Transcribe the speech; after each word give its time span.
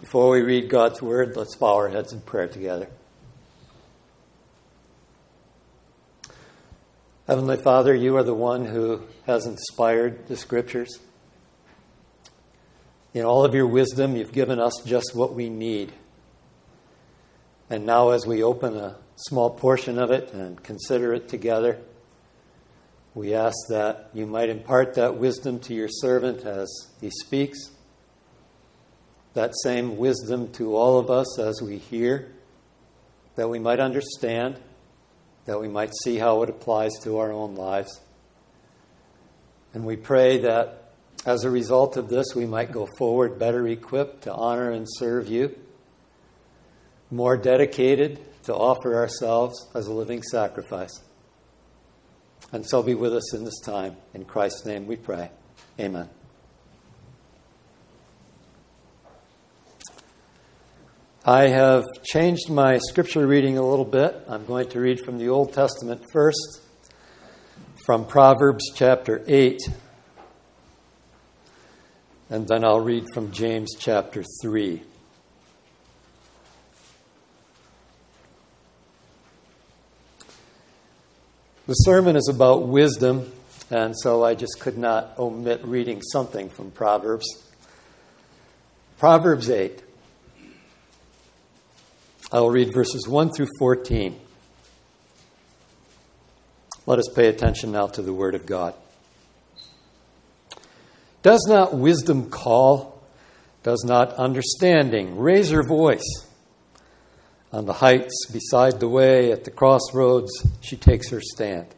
Before 0.00 0.30
we 0.30 0.42
read 0.42 0.68
God's 0.68 1.02
word, 1.02 1.36
let's 1.36 1.56
bow 1.56 1.74
our 1.74 1.88
heads 1.88 2.12
in 2.12 2.20
prayer 2.20 2.46
together. 2.46 2.88
Heavenly 7.26 7.56
Father, 7.56 7.94
you 7.94 8.16
are 8.16 8.22
the 8.22 8.32
one 8.32 8.64
who 8.64 9.02
has 9.26 9.44
inspired 9.44 10.28
the 10.28 10.36
scriptures. 10.36 11.00
In 13.12 13.24
all 13.24 13.44
of 13.44 13.54
your 13.54 13.66
wisdom, 13.66 14.14
you've 14.14 14.32
given 14.32 14.60
us 14.60 14.72
just 14.86 15.16
what 15.16 15.34
we 15.34 15.50
need. 15.50 15.92
And 17.68 17.84
now, 17.84 18.10
as 18.10 18.24
we 18.24 18.44
open 18.44 18.76
a 18.76 18.96
small 19.16 19.50
portion 19.50 19.98
of 19.98 20.12
it 20.12 20.32
and 20.32 20.62
consider 20.62 21.12
it 21.12 21.28
together, 21.28 21.76
we 23.14 23.34
ask 23.34 23.56
that 23.68 24.10
you 24.14 24.26
might 24.26 24.48
impart 24.48 24.94
that 24.94 25.16
wisdom 25.16 25.58
to 25.60 25.74
your 25.74 25.88
servant 25.88 26.44
as 26.44 26.68
he 27.00 27.10
speaks 27.10 27.72
that 29.34 29.52
same 29.62 29.96
wisdom 29.96 30.50
to 30.52 30.74
all 30.76 30.98
of 30.98 31.10
us 31.10 31.38
as 31.38 31.60
we 31.62 31.78
hear, 31.78 32.32
that 33.36 33.48
we 33.48 33.58
might 33.58 33.80
understand, 33.80 34.58
that 35.44 35.60
we 35.60 35.68
might 35.68 35.94
see 36.02 36.16
how 36.16 36.42
it 36.42 36.50
applies 36.50 36.92
to 37.02 37.18
our 37.18 37.32
own 37.32 37.54
lives. 37.54 38.00
And 39.74 39.84
we 39.84 39.96
pray 39.96 40.38
that 40.38 40.92
as 41.26 41.44
a 41.44 41.50
result 41.50 41.96
of 41.96 42.08
this, 42.08 42.34
we 42.34 42.46
might 42.46 42.72
go 42.72 42.86
forward 42.96 43.38
better 43.38 43.66
equipped 43.66 44.22
to 44.22 44.32
honor 44.32 44.70
and 44.70 44.86
serve 44.88 45.28
you, 45.28 45.56
more 47.10 47.36
dedicated 47.36 48.20
to 48.44 48.54
offer 48.54 48.96
ourselves 48.96 49.68
as 49.74 49.86
a 49.86 49.92
living 49.92 50.22
sacrifice. 50.22 51.02
And 52.52 52.66
so 52.66 52.82
be 52.82 52.94
with 52.94 53.14
us 53.14 53.34
in 53.34 53.44
this 53.44 53.60
time. 53.60 53.96
In 54.14 54.24
Christ's 54.24 54.64
name 54.64 54.86
we 54.86 54.96
pray. 54.96 55.30
Amen. 55.78 56.08
I 61.24 61.48
have 61.48 61.84
changed 62.04 62.48
my 62.48 62.78
scripture 62.78 63.26
reading 63.26 63.58
a 63.58 63.62
little 63.68 63.84
bit. 63.84 64.16
I'm 64.28 64.46
going 64.46 64.68
to 64.70 64.80
read 64.80 65.00
from 65.00 65.18
the 65.18 65.28
Old 65.28 65.52
Testament 65.52 66.04
first, 66.12 66.60
from 67.84 68.06
Proverbs 68.06 68.70
chapter 68.72 69.24
8, 69.26 69.60
and 72.30 72.46
then 72.46 72.64
I'll 72.64 72.80
read 72.80 73.04
from 73.12 73.32
James 73.32 73.74
chapter 73.76 74.22
3. 74.42 74.80
The 81.66 81.74
sermon 81.74 82.14
is 82.14 82.28
about 82.32 82.68
wisdom, 82.68 83.30
and 83.70 83.92
so 83.98 84.24
I 84.24 84.36
just 84.36 84.60
could 84.60 84.78
not 84.78 85.18
omit 85.18 85.64
reading 85.64 86.00
something 86.00 86.48
from 86.48 86.70
Proverbs. 86.70 87.26
Proverbs 88.98 89.50
8. 89.50 89.82
I 92.30 92.40
will 92.40 92.50
read 92.50 92.74
verses 92.74 93.08
1 93.08 93.32
through 93.32 93.48
14. 93.58 94.20
Let 96.84 96.98
us 96.98 97.08
pay 97.14 97.28
attention 97.28 97.72
now 97.72 97.86
to 97.86 98.02
the 98.02 98.12
Word 98.12 98.34
of 98.34 98.44
God. 98.44 98.74
Does 101.22 101.46
not 101.48 101.74
wisdom 101.74 102.28
call? 102.28 103.02
Does 103.62 103.82
not 103.82 104.12
understanding 104.14 105.18
raise 105.18 105.50
her 105.50 105.62
voice? 105.62 106.26
On 107.50 107.64
the 107.64 107.72
heights, 107.72 108.26
beside 108.30 108.78
the 108.78 108.90
way, 108.90 109.32
at 109.32 109.44
the 109.44 109.50
crossroads, 109.50 110.30
she 110.60 110.76
takes 110.76 111.08
her 111.08 111.22
stand. 111.22 111.68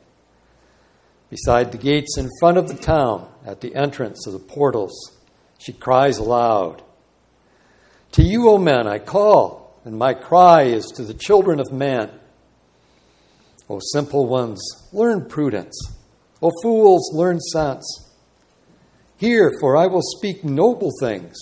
Beside 1.31 1.71
the 1.71 1.79
gates 1.79 2.19
in 2.19 2.29
front 2.41 2.59
of 2.59 2.67
the 2.67 2.75
town, 2.75 3.29
at 3.47 3.61
the 3.61 3.77
entrance 3.77 4.27
of 4.27 4.33
the 4.33 4.41
portals, 4.41 5.17
she 5.59 5.73
cries 5.73 6.19
aloud 6.19 6.83
To 8.13 8.23
you, 8.25 8.49
O 8.49 8.59
men, 8.59 8.89
I 8.89 8.99
call 8.99 9.60
and 9.85 9.99
my 9.99 10.15
cry 10.15 10.63
is 10.63 10.87
to 10.97 11.05
the 11.05 11.15
children 11.15 11.61
of 11.61 11.73
men. 11.73 12.11
O 13.69 13.79
simple 13.93 14.27
ones, 14.27 14.61
learn 14.93 15.27
prudence. 15.29 15.77
O 16.43 16.51
fools, 16.63 17.13
learn 17.15 17.39
sense. 17.41 18.11
Hear, 19.17 19.53
for 19.61 19.77
I 19.77 19.87
will 19.87 20.03
speak 20.03 20.45
noble 20.45 20.91
things, 21.01 21.37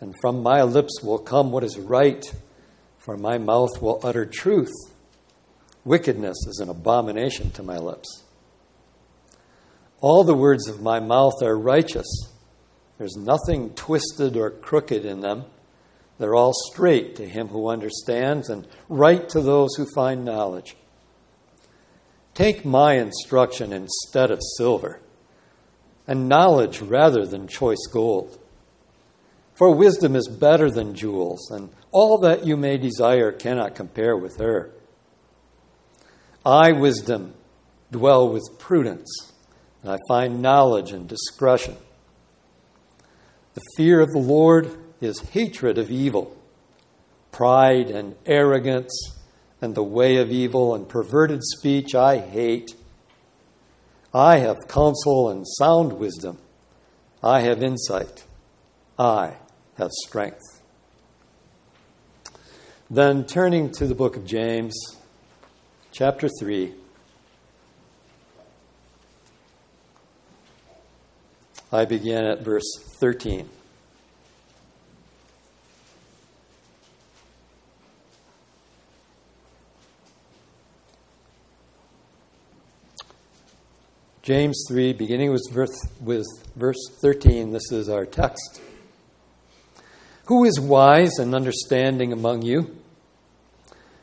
and 0.00 0.14
from 0.20 0.42
my 0.42 0.62
lips 0.62 1.02
will 1.02 1.18
come 1.18 1.50
what 1.50 1.64
is 1.64 1.78
right, 1.78 2.24
for 2.98 3.16
my 3.16 3.38
mouth 3.38 3.80
will 3.80 4.00
utter 4.02 4.26
truth. 4.26 4.72
Wickedness 5.84 6.36
is 6.46 6.60
an 6.62 6.68
abomination 6.68 7.50
to 7.52 7.62
my 7.62 7.78
lips. 7.78 8.24
All 10.00 10.24
the 10.24 10.34
words 10.34 10.68
of 10.68 10.82
my 10.82 11.00
mouth 11.00 11.42
are 11.42 11.58
righteous. 11.58 12.06
There's 12.98 13.16
nothing 13.16 13.70
twisted 13.70 14.36
or 14.36 14.50
crooked 14.50 15.04
in 15.04 15.20
them. 15.20 15.44
They're 16.20 16.34
all 16.34 16.52
straight 16.52 17.16
to 17.16 17.26
him 17.26 17.48
who 17.48 17.70
understands 17.70 18.50
and 18.50 18.68
right 18.90 19.26
to 19.30 19.40
those 19.40 19.74
who 19.76 19.86
find 19.94 20.22
knowledge. 20.22 20.76
Take 22.34 22.62
my 22.62 22.98
instruction 22.98 23.72
instead 23.72 24.30
of 24.30 24.42
silver, 24.58 25.00
and 26.06 26.28
knowledge 26.28 26.82
rather 26.82 27.24
than 27.24 27.48
choice 27.48 27.86
gold. 27.90 28.38
For 29.54 29.74
wisdom 29.74 30.14
is 30.14 30.28
better 30.28 30.70
than 30.70 30.94
jewels, 30.94 31.50
and 31.50 31.70
all 31.90 32.18
that 32.18 32.44
you 32.44 32.54
may 32.54 32.76
desire 32.76 33.32
cannot 33.32 33.74
compare 33.74 34.14
with 34.14 34.36
her. 34.36 34.72
I, 36.44 36.72
wisdom, 36.72 37.32
dwell 37.90 38.28
with 38.28 38.58
prudence, 38.58 39.32
and 39.82 39.90
I 39.90 39.96
find 40.06 40.42
knowledge 40.42 40.92
and 40.92 41.08
discretion. 41.08 41.78
The 43.54 43.62
fear 43.78 44.00
of 44.00 44.10
the 44.10 44.18
Lord 44.18 44.79
is 45.00 45.20
hatred 45.30 45.78
of 45.78 45.90
evil, 45.90 46.36
pride 47.32 47.90
and 47.90 48.16
arrogance, 48.26 49.16
and 49.60 49.74
the 49.74 49.82
way 49.82 50.16
of 50.16 50.30
evil 50.30 50.74
and 50.74 50.88
perverted 50.88 51.42
speech 51.42 51.94
I 51.94 52.18
hate. 52.18 52.74
I 54.12 54.38
have 54.38 54.68
counsel 54.68 55.28
and 55.28 55.46
sound 55.46 55.94
wisdom. 55.94 56.38
I 57.22 57.40
have 57.42 57.62
insight. 57.62 58.24
I 58.98 59.34
have 59.76 59.90
strength. 60.06 60.62
Then, 62.90 63.24
turning 63.24 63.70
to 63.72 63.86
the 63.86 63.94
book 63.94 64.16
of 64.16 64.26
James, 64.26 64.74
chapter 65.92 66.28
3. 66.40 66.74
I 71.72 71.84
begin 71.84 72.24
at 72.24 72.40
verse 72.40 72.68
13. 72.98 73.48
James 84.22 84.64
3, 84.68 84.92
beginning 84.92 85.32
with 85.32 85.48
verse, 85.50 85.80
with 85.98 86.26
verse 86.54 86.76
13, 87.00 87.52
this 87.52 87.72
is 87.72 87.88
our 87.88 88.04
text. 88.04 88.60
Who 90.26 90.44
is 90.44 90.60
wise 90.60 91.18
and 91.18 91.34
understanding 91.34 92.12
among 92.12 92.42
you? 92.42 92.76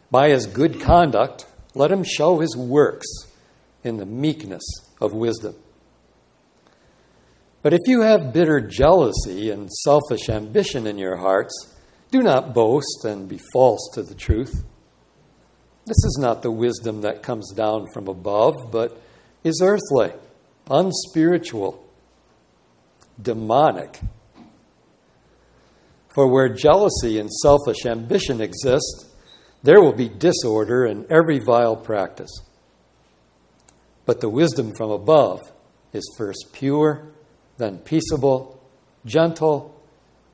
By 0.10 0.30
his 0.30 0.48
good 0.48 0.82
conduct, 0.82 1.46
let 1.76 1.92
him 1.92 2.04
show 2.04 2.40
his 2.40 2.58
works 2.58 3.08
in 3.84 3.98
the 3.98 4.08
meekness 4.08 4.64
of 5.00 5.14
wisdom. 5.14 5.54
But 7.62 7.74
if 7.74 7.82
you 7.86 8.02
have 8.02 8.34
bitter 8.34 8.60
jealousy 8.60 9.52
and 9.52 9.72
selfish 9.72 10.30
ambition 10.30 10.88
in 10.88 10.98
your 10.98 11.18
hearts, 11.18 11.76
do 12.10 12.24
not 12.24 12.56
boast 12.56 13.06
and 13.06 13.30
be 13.30 13.40
false 13.54 13.92
to 13.94 14.02
the 14.02 14.16
truth. 14.16 14.64
This 15.86 16.04
is 16.04 16.18
not 16.20 16.42
the 16.42 16.52
wisdom 16.52 17.02
that 17.02 17.22
comes 17.22 17.54
down 17.54 17.86
from 17.94 18.08
above, 18.08 18.56
but 18.72 19.00
is 19.48 19.62
earthly, 19.64 20.12
unspiritual, 20.70 21.82
demonic. 23.22 24.00
For 26.10 26.28
where 26.28 26.50
jealousy 26.50 27.18
and 27.20 27.32
selfish 27.32 27.86
ambition 27.86 28.42
exist, 28.42 29.06
there 29.64 29.82
will 29.82 29.94
be 29.94 30.10
disorder 30.10 30.86
and 30.86 31.10
every 31.10 31.40
vile 31.40 31.76
practice. 31.76 32.30
But 34.06 34.20
the 34.20 34.30
wisdom 34.30 34.74
from 34.76 34.92
above 34.92 35.40
is 35.94 36.16
first 36.18 36.50
pure, 36.52 37.08
then 37.58 37.78
peaceable, 37.80 38.62
gentle, 39.06 39.82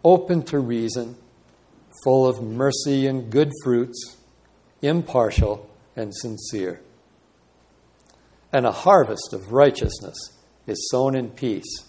open 0.03 0.43
to 0.43 0.59
reason, 0.59 1.15
full 2.03 2.27
of 2.27 2.41
mercy 2.41 3.07
and 3.07 3.31
good 3.31 3.51
fruits, 3.63 4.17
impartial 4.81 5.69
and 5.95 6.13
sincere 6.15 6.81
and 8.53 8.67
a 8.67 8.71
harvest 8.71 9.33
of 9.33 9.51
righteousness 9.51 10.15
is 10.67 10.87
sown 10.91 11.15
in 11.15 11.31
peace 11.31 11.83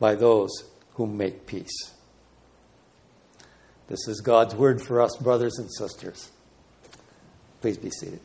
by 0.00 0.16
those 0.16 0.50
who 0.94 1.06
make 1.06 1.46
peace. 1.46 1.94
This 3.86 4.08
is 4.08 4.20
God's 4.20 4.54
word 4.54 4.82
for 4.82 5.00
us, 5.00 5.16
brothers 5.18 5.58
and 5.58 5.72
sisters. 5.72 6.30
Please 7.60 7.78
be 7.78 7.90
seated. 7.90 8.20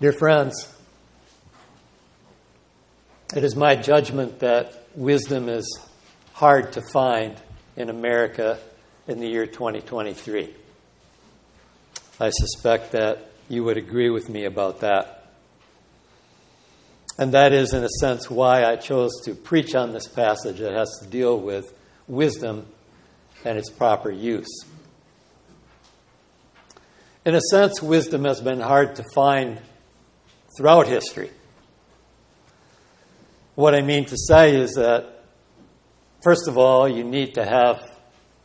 Dear 0.00 0.12
friends, 0.12 0.73
it 3.34 3.42
is 3.42 3.56
my 3.56 3.74
judgment 3.74 4.38
that 4.38 4.84
wisdom 4.94 5.48
is 5.48 5.80
hard 6.34 6.72
to 6.74 6.82
find 6.92 7.34
in 7.76 7.90
America 7.90 8.60
in 9.08 9.18
the 9.18 9.26
year 9.26 9.44
2023. 9.44 10.54
I 12.20 12.30
suspect 12.30 12.92
that 12.92 13.32
you 13.48 13.64
would 13.64 13.76
agree 13.76 14.08
with 14.08 14.28
me 14.28 14.44
about 14.44 14.80
that. 14.80 15.32
And 17.18 17.32
that 17.34 17.52
is, 17.52 17.74
in 17.74 17.82
a 17.82 17.88
sense, 18.00 18.30
why 18.30 18.64
I 18.64 18.76
chose 18.76 19.20
to 19.24 19.34
preach 19.34 19.74
on 19.74 19.92
this 19.92 20.06
passage 20.06 20.58
that 20.60 20.72
has 20.72 20.96
to 21.02 21.06
deal 21.08 21.38
with 21.38 21.76
wisdom 22.06 22.66
and 23.44 23.58
its 23.58 23.68
proper 23.68 24.12
use. 24.12 24.64
In 27.24 27.34
a 27.34 27.40
sense, 27.40 27.82
wisdom 27.82 28.24
has 28.24 28.40
been 28.40 28.60
hard 28.60 28.94
to 28.96 29.04
find 29.12 29.60
throughout 30.56 30.86
history. 30.86 31.30
What 33.54 33.74
I 33.74 33.82
mean 33.82 34.04
to 34.06 34.16
say 34.16 34.56
is 34.56 34.74
that, 34.74 35.22
first 36.24 36.48
of 36.48 36.58
all, 36.58 36.88
you 36.88 37.04
need 37.04 37.34
to 37.34 37.44
have 37.44 37.88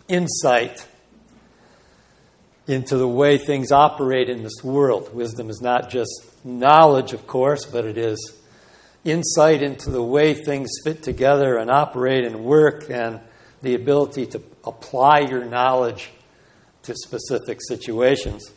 insight 0.08 0.88
into 2.68 2.96
the 2.96 3.08
way 3.08 3.40
things 3.40 3.72
operate 3.72 4.30
in 4.30 4.44
this 4.44 4.64
world. 4.64 5.12
Wisdom 5.16 5.50
is 5.50 5.62
not 5.62 5.90
just 5.90 6.12
knowledge, 6.44 7.14
of 7.14 7.26
course, 7.26 7.66
but 7.66 7.86
it 7.86 7.98
is 7.98 8.38
insight 9.04 9.64
into 9.64 9.90
the 9.90 10.04
way 10.04 10.36
things 10.36 10.70
fit 10.84 11.02
together 11.02 11.58
and 11.58 11.72
operate 11.72 12.24
and 12.24 12.44
work, 12.44 12.92
and 12.92 13.20
the 13.64 13.74
ability 13.74 14.28
to 14.28 14.44
apply 14.64 15.22
your 15.22 15.44
knowledge 15.44 16.12
to 16.84 16.94
specific 16.94 17.60
situations. 17.68 18.52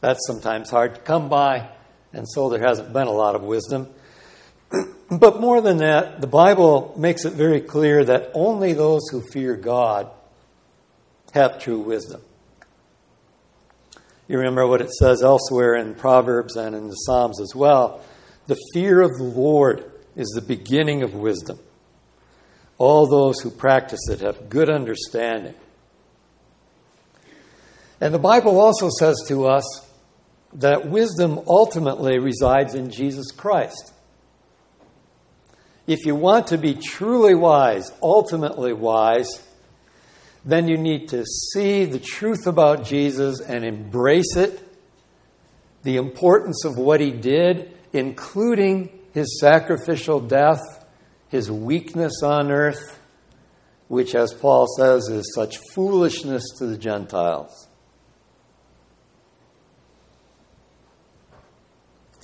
That's 0.00 0.26
sometimes 0.26 0.70
hard 0.70 0.94
to 0.94 1.00
come 1.02 1.28
by, 1.28 1.68
and 2.14 2.26
so 2.26 2.48
there 2.48 2.66
hasn't 2.66 2.94
been 2.94 3.06
a 3.06 3.12
lot 3.12 3.34
of 3.34 3.42
wisdom. 3.42 3.88
But 5.10 5.40
more 5.40 5.60
than 5.60 5.78
that, 5.78 6.20
the 6.20 6.26
Bible 6.26 6.94
makes 6.96 7.24
it 7.24 7.32
very 7.32 7.60
clear 7.60 8.04
that 8.04 8.30
only 8.34 8.72
those 8.72 9.08
who 9.10 9.22
fear 9.32 9.56
God 9.56 10.10
have 11.32 11.58
true 11.58 11.80
wisdom. 11.80 12.22
You 14.28 14.38
remember 14.38 14.66
what 14.66 14.80
it 14.80 14.92
says 14.92 15.22
elsewhere 15.22 15.74
in 15.74 15.94
Proverbs 15.94 16.54
and 16.54 16.76
in 16.76 16.86
the 16.86 16.94
Psalms 16.94 17.40
as 17.40 17.52
well. 17.54 18.00
The 18.46 18.56
fear 18.72 19.00
of 19.00 19.10
the 19.18 19.24
Lord 19.24 19.90
is 20.14 20.28
the 20.28 20.40
beginning 20.40 21.02
of 21.02 21.14
wisdom. 21.14 21.58
All 22.78 23.08
those 23.08 23.40
who 23.40 23.50
practice 23.50 24.08
it 24.08 24.20
have 24.20 24.48
good 24.48 24.70
understanding. 24.70 25.54
And 28.00 28.14
the 28.14 28.18
Bible 28.18 28.58
also 28.58 28.88
says 28.88 29.22
to 29.28 29.46
us 29.46 29.86
that 30.54 30.88
wisdom 30.88 31.40
ultimately 31.46 32.18
resides 32.18 32.74
in 32.74 32.90
Jesus 32.90 33.30
Christ. 33.32 33.92
If 35.86 36.06
you 36.06 36.14
want 36.14 36.48
to 36.48 36.58
be 36.58 36.74
truly 36.74 37.34
wise, 37.34 37.90
ultimately 38.02 38.72
wise, 38.72 39.42
then 40.44 40.68
you 40.68 40.76
need 40.76 41.08
to 41.08 41.24
see 41.24 41.84
the 41.84 41.98
truth 41.98 42.46
about 42.46 42.84
Jesus 42.84 43.40
and 43.40 43.64
embrace 43.64 44.36
it, 44.36 44.66
the 45.82 45.96
importance 45.96 46.64
of 46.64 46.76
what 46.76 47.00
he 47.00 47.10
did, 47.10 47.76
including 47.92 48.90
his 49.12 49.40
sacrificial 49.40 50.20
death, 50.20 50.60
his 51.28 51.50
weakness 51.50 52.22
on 52.22 52.50
earth, 52.50 52.98
which, 53.88 54.14
as 54.14 54.32
Paul 54.32 54.66
says, 54.76 55.08
is 55.08 55.32
such 55.34 55.58
foolishness 55.74 56.44
to 56.58 56.66
the 56.66 56.78
Gentiles. 56.78 57.66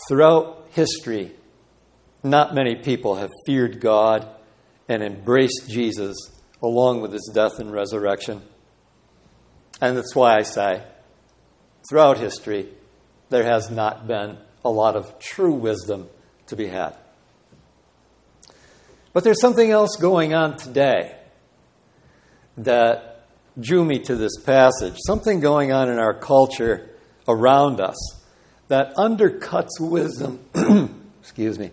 Throughout 0.08 0.68
history, 0.70 1.32
not 2.26 2.54
many 2.54 2.76
people 2.76 3.16
have 3.16 3.30
feared 3.46 3.80
God 3.80 4.28
and 4.88 5.02
embraced 5.02 5.68
Jesus 5.68 6.16
along 6.62 7.00
with 7.00 7.12
his 7.12 7.30
death 7.32 7.58
and 7.58 7.72
resurrection. 7.72 8.42
And 9.80 9.96
that's 9.96 10.14
why 10.14 10.36
I 10.36 10.42
say, 10.42 10.82
throughout 11.88 12.18
history, 12.18 12.68
there 13.28 13.44
has 13.44 13.70
not 13.70 14.06
been 14.06 14.38
a 14.64 14.70
lot 14.70 14.96
of 14.96 15.18
true 15.18 15.52
wisdom 15.52 16.08
to 16.48 16.56
be 16.56 16.66
had. 16.66 16.96
But 19.12 19.24
there's 19.24 19.40
something 19.40 19.70
else 19.70 19.96
going 19.96 20.34
on 20.34 20.56
today 20.56 21.16
that 22.58 23.26
drew 23.58 23.84
me 23.84 23.98
to 24.00 24.16
this 24.16 24.38
passage, 24.44 24.96
something 25.06 25.40
going 25.40 25.72
on 25.72 25.88
in 25.88 25.98
our 25.98 26.14
culture 26.14 26.90
around 27.28 27.80
us 27.80 27.96
that 28.68 28.94
undercuts 28.96 29.80
wisdom. 29.80 30.40
Excuse 31.20 31.58
me. 31.58 31.70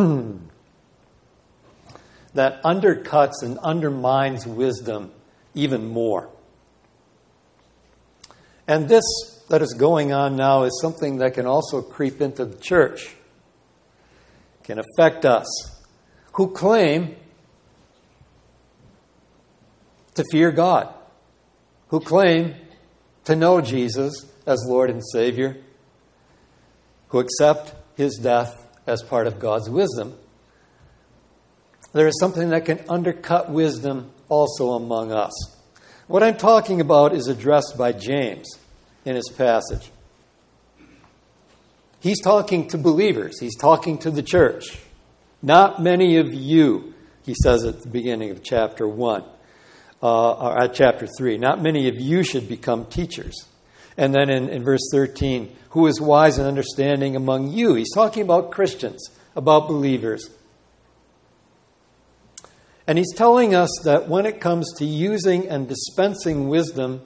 that 2.34 2.62
undercuts 2.62 3.42
and 3.42 3.58
undermines 3.58 4.46
wisdom 4.46 5.10
even 5.54 5.88
more. 5.88 6.28
And 8.66 8.88
this 8.88 9.04
that 9.48 9.62
is 9.62 9.74
going 9.74 10.12
on 10.12 10.36
now 10.36 10.62
is 10.62 10.78
something 10.80 11.16
that 11.18 11.34
can 11.34 11.44
also 11.44 11.82
creep 11.82 12.20
into 12.20 12.44
the 12.44 12.56
church, 12.56 13.16
can 14.62 14.78
affect 14.78 15.24
us 15.24 15.46
who 16.34 16.52
claim 16.52 17.16
to 20.14 20.24
fear 20.30 20.52
God, 20.52 20.94
who 21.88 21.98
claim 21.98 22.54
to 23.24 23.34
know 23.34 23.60
Jesus 23.60 24.24
as 24.46 24.64
Lord 24.68 24.88
and 24.88 25.02
Savior, 25.04 25.56
who 27.08 27.18
accept 27.18 27.74
his 27.96 28.18
death 28.18 28.68
as 28.86 29.02
part 29.02 29.26
of 29.26 29.38
God's 29.38 29.68
wisdom 29.70 30.16
there 31.92 32.06
is 32.06 32.18
something 32.20 32.50
that 32.50 32.64
can 32.64 32.80
undercut 32.88 33.50
wisdom 33.50 34.12
also 34.28 34.72
among 34.72 35.12
us. 35.12 35.32
What 36.06 36.22
I'm 36.22 36.36
talking 36.36 36.80
about 36.80 37.14
is 37.14 37.26
addressed 37.26 37.76
by 37.76 37.92
James 37.92 38.48
in 39.04 39.16
his 39.16 39.28
passage. 39.36 39.90
He's 42.00 42.20
talking 42.20 42.68
to 42.68 42.78
believers, 42.78 43.38
he's 43.40 43.56
talking 43.56 43.98
to 43.98 44.10
the 44.10 44.22
church. 44.22 44.78
Not 45.42 45.82
many 45.82 46.18
of 46.18 46.32
you, 46.32 46.94
he 47.22 47.34
says 47.34 47.64
at 47.64 47.82
the 47.82 47.88
beginning 47.88 48.30
of 48.30 48.42
chapter 48.42 48.86
1, 48.86 49.24
uh, 50.02 50.32
or 50.32 50.62
at 50.62 50.74
chapter 50.74 51.08
3, 51.18 51.38
not 51.38 51.62
many 51.62 51.88
of 51.88 51.96
you 51.96 52.22
should 52.22 52.48
become 52.48 52.86
teachers. 52.86 53.46
And 53.96 54.14
then 54.14 54.30
in, 54.30 54.48
in 54.48 54.62
verse 54.62 54.88
13, 54.92 55.56
who 55.70 55.86
is 55.86 56.00
wise 56.00 56.38
and 56.38 56.46
understanding 56.46 57.16
among 57.16 57.52
you? 57.52 57.74
He's 57.74 57.94
talking 57.94 58.22
about 58.22 58.50
Christians, 58.50 59.08
about 59.34 59.68
believers. 59.68 60.30
And 62.86 62.98
he's 62.98 63.14
telling 63.14 63.54
us 63.54 63.70
that 63.84 64.08
when 64.08 64.26
it 64.26 64.40
comes 64.40 64.72
to 64.78 64.84
using 64.84 65.48
and 65.48 65.68
dispensing 65.68 66.48
wisdom, 66.48 67.02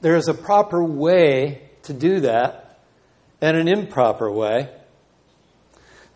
there 0.00 0.16
is 0.16 0.28
a 0.28 0.34
proper 0.34 0.82
way 0.82 1.70
to 1.84 1.92
do 1.92 2.20
that 2.20 2.80
and 3.40 3.56
an 3.56 3.68
improper 3.68 4.30
way. 4.30 4.70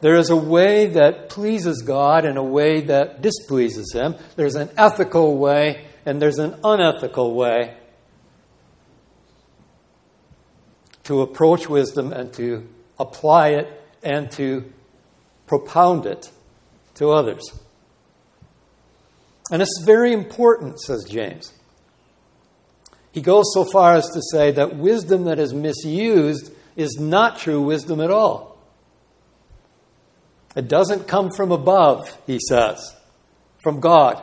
There 0.01 0.17
is 0.17 0.31
a 0.31 0.37
way 0.37 0.87
that 0.87 1.29
pleases 1.29 1.83
God 1.83 2.25
and 2.25 2.37
a 2.37 2.43
way 2.43 2.81
that 2.81 3.23
displeases 3.23 3.93
Him. 3.93 4.17
There's 4.35 4.57
an 4.57 4.71
ethical 4.77 5.39
way 5.39 5.87
and 6.05 6.21
there's 6.21 6.39
an 6.39 6.57
unethical 6.65 7.35
way 7.35 7.77
to 11.05 11.23
approach 11.23 11.69
wisdom 11.69 12.13
and 12.13 12.33
to 12.35 12.69
apply 12.99 13.49
it 13.49 13.83
and 14.03 14.31
to 14.33 14.71
propound 15.47 16.07
it 16.07 16.31
to 16.95 17.11
others. 17.11 17.43
And 19.51 19.61
it's 19.61 19.83
very 19.85 20.13
important, 20.13 20.81
says 20.81 21.05
James. 21.09 21.53
He 23.13 23.21
goes 23.21 23.53
so 23.53 23.65
far 23.65 23.95
as 23.95 24.09
to 24.11 24.23
say 24.31 24.53
that 24.53 24.77
wisdom 24.77 25.25
that 25.25 25.39
is 25.39 25.53
misused 25.53 26.51
is 26.77 26.97
not 26.99 27.39
true 27.39 27.61
wisdom 27.61 28.01
at 28.01 28.11
all. 28.11 28.59
It 30.57 30.69
doesn't 30.69 31.09
come 31.09 31.31
from 31.31 31.53
above, 31.53 32.17
he 32.27 32.39
says, 32.49 32.95
from 33.63 33.81
God. 33.81 34.23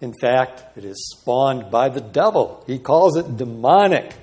In 0.00 0.14
fact, 0.18 0.78
it 0.78 0.84
is 0.84 1.10
spawned 1.10 1.70
by 1.70 1.90
the 1.90 2.00
devil. 2.00 2.64
He 2.66 2.78
calls 2.78 3.16
it 3.16 3.36
demonic. 3.36 4.14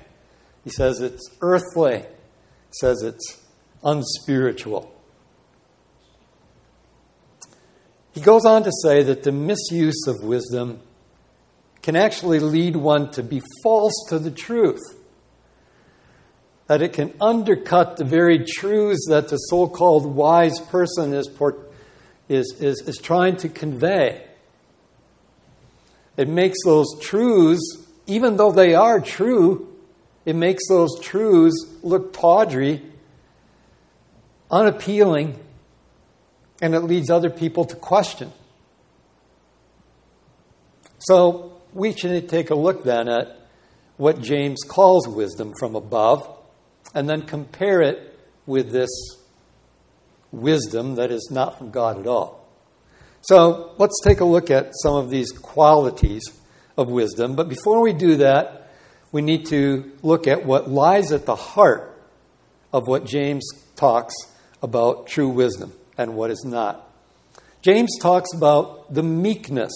He 0.64 0.70
says 0.70 1.00
it's 1.00 1.30
earthly. 1.40 1.98
He 1.98 2.74
says 2.80 3.02
it's 3.02 3.42
unspiritual. 3.82 4.94
He 8.12 8.20
goes 8.20 8.44
on 8.44 8.64
to 8.64 8.72
say 8.82 9.02
that 9.04 9.22
the 9.22 9.32
misuse 9.32 10.06
of 10.06 10.16
wisdom 10.22 10.80
can 11.82 11.94
actually 11.94 12.40
lead 12.40 12.76
one 12.76 13.10
to 13.12 13.22
be 13.22 13.40
false 13.62 13.94
to 14.08 14.18
the 14.18 14.30
truth. 14.30 14.80
That 16.66 16.82
it 16.82 16.92
can 16.92 17.14
undercut 17.20 17.96
the 17.96 18.04
very 18.04 18.44
truths 18.44 19.06
that 19.08 19.28
the 19.28 19.36
so 19.36 19.68
called 19.68 20.04
wise 20.04 20.58
person 20.60 21.14
is, 21.14 21.30
is, 22.28 22.56
is, 22.60 22.82
is 22.86 22.98
trying 22.98 23.36
to 23.36 23.48
convey. 23.48 24.26
It 26.16 26.28
makes 26.28 26.58
those 26.64 26.98
truths, 27.00 27.86
even 28.08 28.36
though 28.36 28.50
they 28.50 28.74
are 28.74 29.00
true, 29.00 29.67
It 30.24 30.36
makes 30.36 30.68
those 30.68 31.00
truths 31.00 31.66
look 31.82 32.12
tawdry, 32.12 32.82
unappealing, 34.50 35.38
and 36.60 36.74
it 36.74 36.80
leads 36.80 37.10
other 37.10 37.30
people 37.30 37.64
to 37.64 37.76
question. 37.76 38.32
So 41.00 41.60
we 41.72 41.92
should 41.92 42.28
take 42.28 42.50
a 42.50 42.54
look 42.54 42.84
then 42.84 43.08
at 43.08 43.38
what 43.96 44.20
James 44.20 44.60
calls 44.66 45.06
wisdom 45.08 45.52
from 45.58 45.74
above 45.74 46.28
and 46.94 47.08
then 47.08 47.22
compare 47.22 47.82
it 47.82 48.18
with 48.46 48.70
this 48.70 48.90
wisdom 50.32 50.96
that 50.96 51.10
is 51.10 51.28
not 51.30 51.58
from 51.58 51.70
God 51.70 51.98
at 51.98 52.06
all. 52.06 52.46
So 53.22 53.74
let's 53.78 54.00
take 54.04 54.20
a 54.20 54.24
look 54.24 54.50
at 54.50 54.72
some 54.82 54.94
of 54.94 55.10
these 55.10 55.32
qualities 55.32 56.22
of 56.76 56.88
wisdom. 56.88 57.34
But 57.34 57.48
before 57.48 57.82
we 57.82 57.92
do 57.92 58.16
that, 58.16 58.67
we 59.12 59.22
need 59.22 59.46
to 59.46 59.92
look 60.02 60.26
at 60.26 60.44
what 60.44 60.70
lies 60.70 61.12
at 61.12 61.26
the 61.26 61.36
heart 61.36 61.98
of 62.72 62.86
what 62.86 63.06
James 63.06 63.48
talks 63.76 64.14
about 64.62 65.06
true 65.06 65.28
wisdom 65.28 65.72
and 65.96 66.14
what 66.14 66.30
is 66.30 66.44
not. 66.44 66.84
James 67.62 67.98
talks 68.00 68.32
about 68.34 68.92
the 68.92 69.02
meekness 69.02 69.72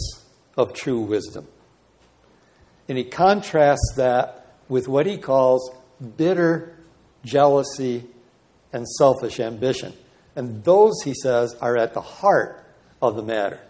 of 0.56 0.72
true 0.72 1.00
wisdom. 1.00 1.46
And 2.88 2.98
he 2.98 3.04
contrasts 3.04 3.94
that 3.96 4.54
with 4.68 4.88
what 4.88 5.06
he 5.06 5.16
calls 5.16 5.70
bitter 6.16 6.76
jealousy 7.24 8.04
and 8.72 8.86
selfish 8.86 9.40
ambition. 9.40 9.92
And 10.34 10.64
those, 10.64 11.02
he 11.04 11.14
says, 11.14 11.54
are 11.60 11.76
at 11.76 11.94
the 11.94 12.00
heart 12.00 12.64
of 13.00 13.16
the 13.16 13.22
matter. 13.22 13.60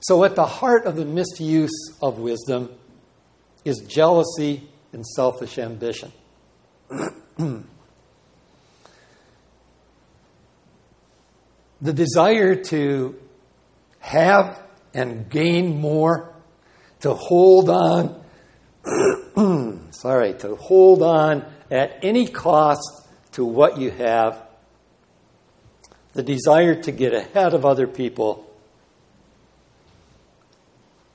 So, 0.00 0.24
at 0.24 0.34
the 0.34 0.46
heart 0.46 0.84
of 0.84 0.96
the 0.96 1.04
misuse 1.04 1.72
of 2.02 2.18
wisdom 2.18 2.70
is 3.64 3.78
jealousy 3.80 4.68
and 4.92 5.06
selfish 5.06 5.58
ambition. 5.58 6.12
the 11.80 11.92
desire 11.92 12.54
to 12.54 13.16
have 14.00 14.60
and 14.92 15.28
gain 15.28 15.80
more, 15.80 16.32
to 17.00 17.14
hold 17.14 17.68
on, 17.68 18.22
sorry, 19.92 20.34
to 20.34 20.54
hold 20.56 21.02
on 21.02 21.44
at 21.70 21.98
any 22.02 22.26
cost 22.26 23.08
to 23.32 23.44
what 23.44 23.78
you 23.78 23.90
have, 23.90 24.40
the 26.12 26.22
desire 26.22 26.80
to 26.82 26.92
get 26.92 27.12
ahead 27.12 27.54
of 27.54 27.64
other 27.64 27.88
people, 27.88 28.48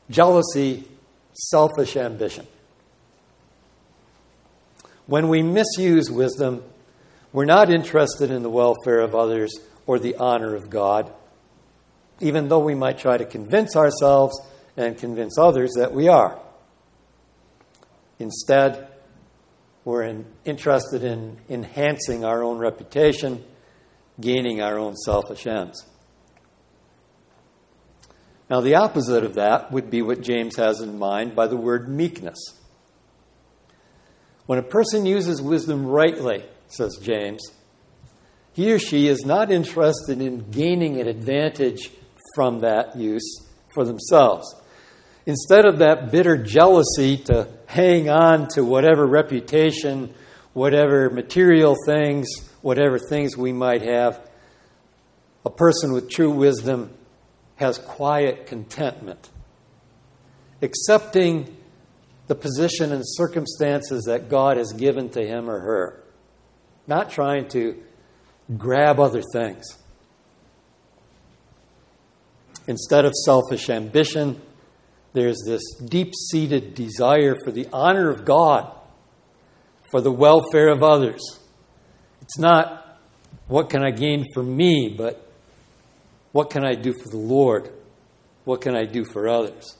jealousy, 0.09 0.88
selfish 1.39 1.95
ambition. 1.95 2.45
When 5.05 5.27
we 5.27 5.41
misuse 5.41 6.11
wisdom, 6.11 6.63
we're 7.33 7.45
not 7.45 7.71
interested 7.71 8.29
in 8.29 8.43
the 8.43 8.49
welfare 8.49 8.99
of 8.99 9.15
others 9.15 9.51
or 9.87 9.97
the 9.97 10.15
honor 10.17 10.55
of 10.55 10.69
God, 10.69 11.11
even 12.19 12.47
though 12.47 12.59
we 12.59 12.75
might 12.75 12.99
try 12.99 13.17
to 13.17 13.25
convince 13.25 13.75
ourselves 13.75 14.39
and 14.77 14.97
convince 14.97 15.37
others 15.37 15.71
that 15.77 15.93
we 15.93 16.07
are. 16.07 16.39
Instead, 18.19 18.87
we're 19.85 20.03
in, 20.03 20.25
interested 20.45 21.03
in 21.03 21.37
enhancing 21.49 22.23
our 22.23 22.43
own 22.43 22.57
reputation, 22.57 23.43
gaining 24.19 24.61
our 24.61 24.77
own 24.77 24.95
selfish 24.95 25.47
ends. 25.47 25.85
Now, 28.49 28.61
the 28.61 28.75
opposite 28.75 29.23
of 29.23 29.35
that 29.35 29.71
would 29.71 29.91
be 29.91 30.01
what 30.01 30.21
James 30.21 30.55
has 30.55 30.81
in 30.81 30.97
mind 30.97 31.35
by 31.35 31.45
the 31.47 31.55
word 31.55 31.87
meekness. 31.87 32.39
When 34.47 34.57
a 34.57 34.63
person 34.63 35.05
uses 35.05 35.39
wisdom 35.39 35.85
rightly, 35.85 36.43
says 36.67 36.97
James, 36.99 37.41
he 38.53 38.73
or 38.73 38.79
she 38.79 39.07
is 39.07 39.23
not 39.23 39.51
interested 39.51 40.19
in 40.19 40.49
gaining 40.49 40.99
an 40.99 41.07
advantage 41.07 41.91
from 42.33 42.61
that 42.61 42.97
use 42.97 43.45
for 43.73 43.85
themselves. 43.85 44.55
Instead 45.27 45.65
of 45.65 45.77
that 45.79 46.11
bitter 46.11 46.35
jealousy 46.35 47.17
to 47.17 47.47
hang 47.67 48.09
on 48.09 48.47
to 48.47 48.63
whatever 48.63 49.05
reputation, 49.05 50.11
whatever 50.53 51.11
material 51.11 51.75
things, 51.85 52.27
whatever 52.61 52.97
things 52.97 53.37
we 53.37 53.53
might 53.53 53.83
have, 53.83 54.27
a 55.45 55.51
person 55.51 55.93
with 55.93 56.09
true 56.09 56.31
wisdom 56.31 56.89
has 57.59 57.77
quiet 57.77 58.47
contentment, 58.47 59.29
accepting 60.61 61.57
the 62.27 62.35
position 62.35 62.93
and 62.93 63.03
circumstances 63.05 64.05
that 64.05 64.29
God 64.29 64.55
has 64.55 64.71
given 64.71 65.09
to 65.09 65.25
him 65.25 65.49
or 65.49 65.59
her, 65.59 66.03
not 66.87 67.11
trying 67.11 67.49
to 67.49 67.77
grab 68.57 68.99
other 68.99 69.21
things. 69.33 69.65
Instead 72.67 73.03
of 73.03 73.13
selfish 73.25 73.69
ambition, 73.69 74.41
there's 75.11 75.41
this 75.45 75.61
deep 75.85 76.13
seated 76.15 76.75
desire 76.75 77.35
for 77.43 77.51
the 77.51 77.67
honor 77.73 78.09
of 78.09 78.23
God, 78.23 78.71
for 79.91 79.99
the 79.99 80.11
welfare 80.11 80.69
of 80.69 80.81
others. 80.81 81.39
It's 82.21 82.39
not 82.39 82.99
what 83.47 83.69
can 83.69 83.83
I 83.83 83.91
gain 83.91 84.25
for 84.33 84.43
me, 84.43 84.93
but 84.95 85.28
what 86.31 86.49
can 86.49 86.63
I 86.63 86.75
do 86.75 86.93
for 86.93 87.09
the 87.09 87.17
Lord? 87.17 87.71
What 88.45 88.61
can 88.61 88.75
I 88.75 88.85
do 88.85 89.05
for 89.05 89.27
others? 89.27 89.77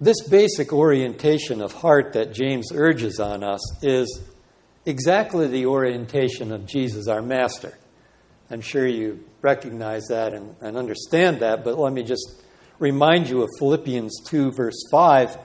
This 0.00 0.20
basic 0.28 0.72
orientation 0.72 1.60
of 1.60 1.72
heart 1.72 2.12
that 2.14 2.34
James 2.34 2.70
urges 2.74 3.20
on 3.20 3.44
us 3.44 3.60
is 3.82 4.22
exactly 4.84 5.46
the 5.46 5.66
orientation 5.66 6.52
of 6.52 6.66
Jesus, 6.66 7.08
our 7.08 7.22
Master. 7.22 7.78
I'm 8.50 8.60
sure 8.60 8.86
you 8.86 9.24
recognize 9.40 10.06
that 10.08 10.34
and, 10.34 10.56
and 10.60 10.76
understand 10.76 11.40
that, 11.40 11.64
but 11.64 11.78
let 11.78 11.92
me 11.92 12.02
just 12.02 12.42
remind 12.78 13.28
you 13.28 13.42
of 13.42 13.48
Philippians 13.58 14.22
2, 14.26 14.52
verse 14.52 14.86
5, 14.90 15.36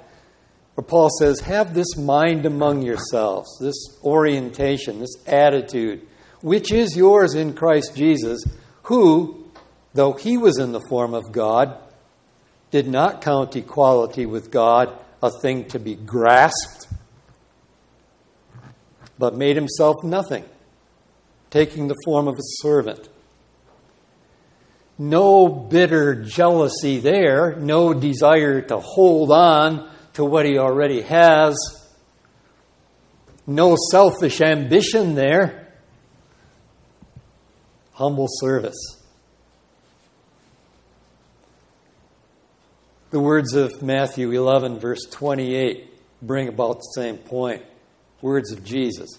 where 0.74 0.86
Paul 0.86 1.10
says, 1.20 1.40
Have 1.42 1.74
this 1.74 1.96
mind 1.96 2.46
among 2.46 2.82
yourselves, 2.82 3.50
this 3.62 3.98
orientation, 4.04 5.00
this 5.00 5.16
attitude, 5.28 6.06
which 6.42 6.72
is 6.72 6.96
yours 6.96 7.36
in 7.36 7.54
Christ 7.54 7.96
Jesus, 7.96 8.44
who, 8.84 9.46
though 9.94 10.14
he 10.14 10.38
was 10.38 10.58
in 10.58 10.72
the 10.72 10.86
form 10.90 11.14
of 11.14 11.32
God, 11.32 11.78
did 12.72 12.88
not 12.88 13.22
count 13.22 13.56
equality 13.56 14.26
with 14.26 14.52
God 14.52 14.96
a 15.22 15.32
thing 15.42 15.66
to 15.66 15.80
be 15.80 15.96
grasped, 15.96 16.88
but 19.18 19.36
made 19.36 19.56
himself 19.56 19.96
nothing 20.04 20.46
taking 21.50 21.88
the 21.88 21.96
form 22.06 22.28
of 22.28 22.36
a 22.36 22.44
servant. 22.62 23.10
No 24.98 25.48
bitter 25.48 26.24
jealousy 26.24 27.00
there, 27.00 27.56
no 27.56 27.94
desire 27.94 28.62
to 28.62 28.80
hold 28.80 29.32
on 29.32 29.90
to 30.14 30.26
what 30.26 30.46
he 30.46 30.58
already 30.58 31.02
has, 31.02 31.56
no 33.48 33.76
selfish 33.92 34.42
ambition 34.42 35.16
there. 35.16 35.69
Humble 38.00 38.28
service. 38.30 38.78
The 43.10 43.20
words 43.20 43.56
of 43.56 43.82
Matthew 43.82 44.32
11, 44.32 44.80
verse 44.80 45.02
28, 45.12 45.92
bring 46.22 46.48
about 46.48 46.78
the 46.78 46.92
same 46.96 47.18
point. 47.18 47.62
Words 48.22 48.54
of 48.54 48.64
Jesus. 48.64 49.10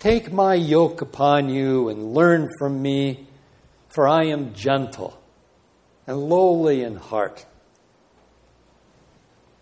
Take 0.00 0.32
my 0.32 0.54
yoke 0.54 1.00
upon 1.00 1.48
you 1.48 1.88
and 1.88 2.12
learn 2.12 2.48
from 2.58 2.82
me, 2.82 3.28
for 3.88 4.08
I 4.08 4.24
am 4.24 4.52
gentle 4.52 5.22
and 6.08 6.18
lowly 6.18 6.82
in 6.82 6.96
heart. 6.96 7.46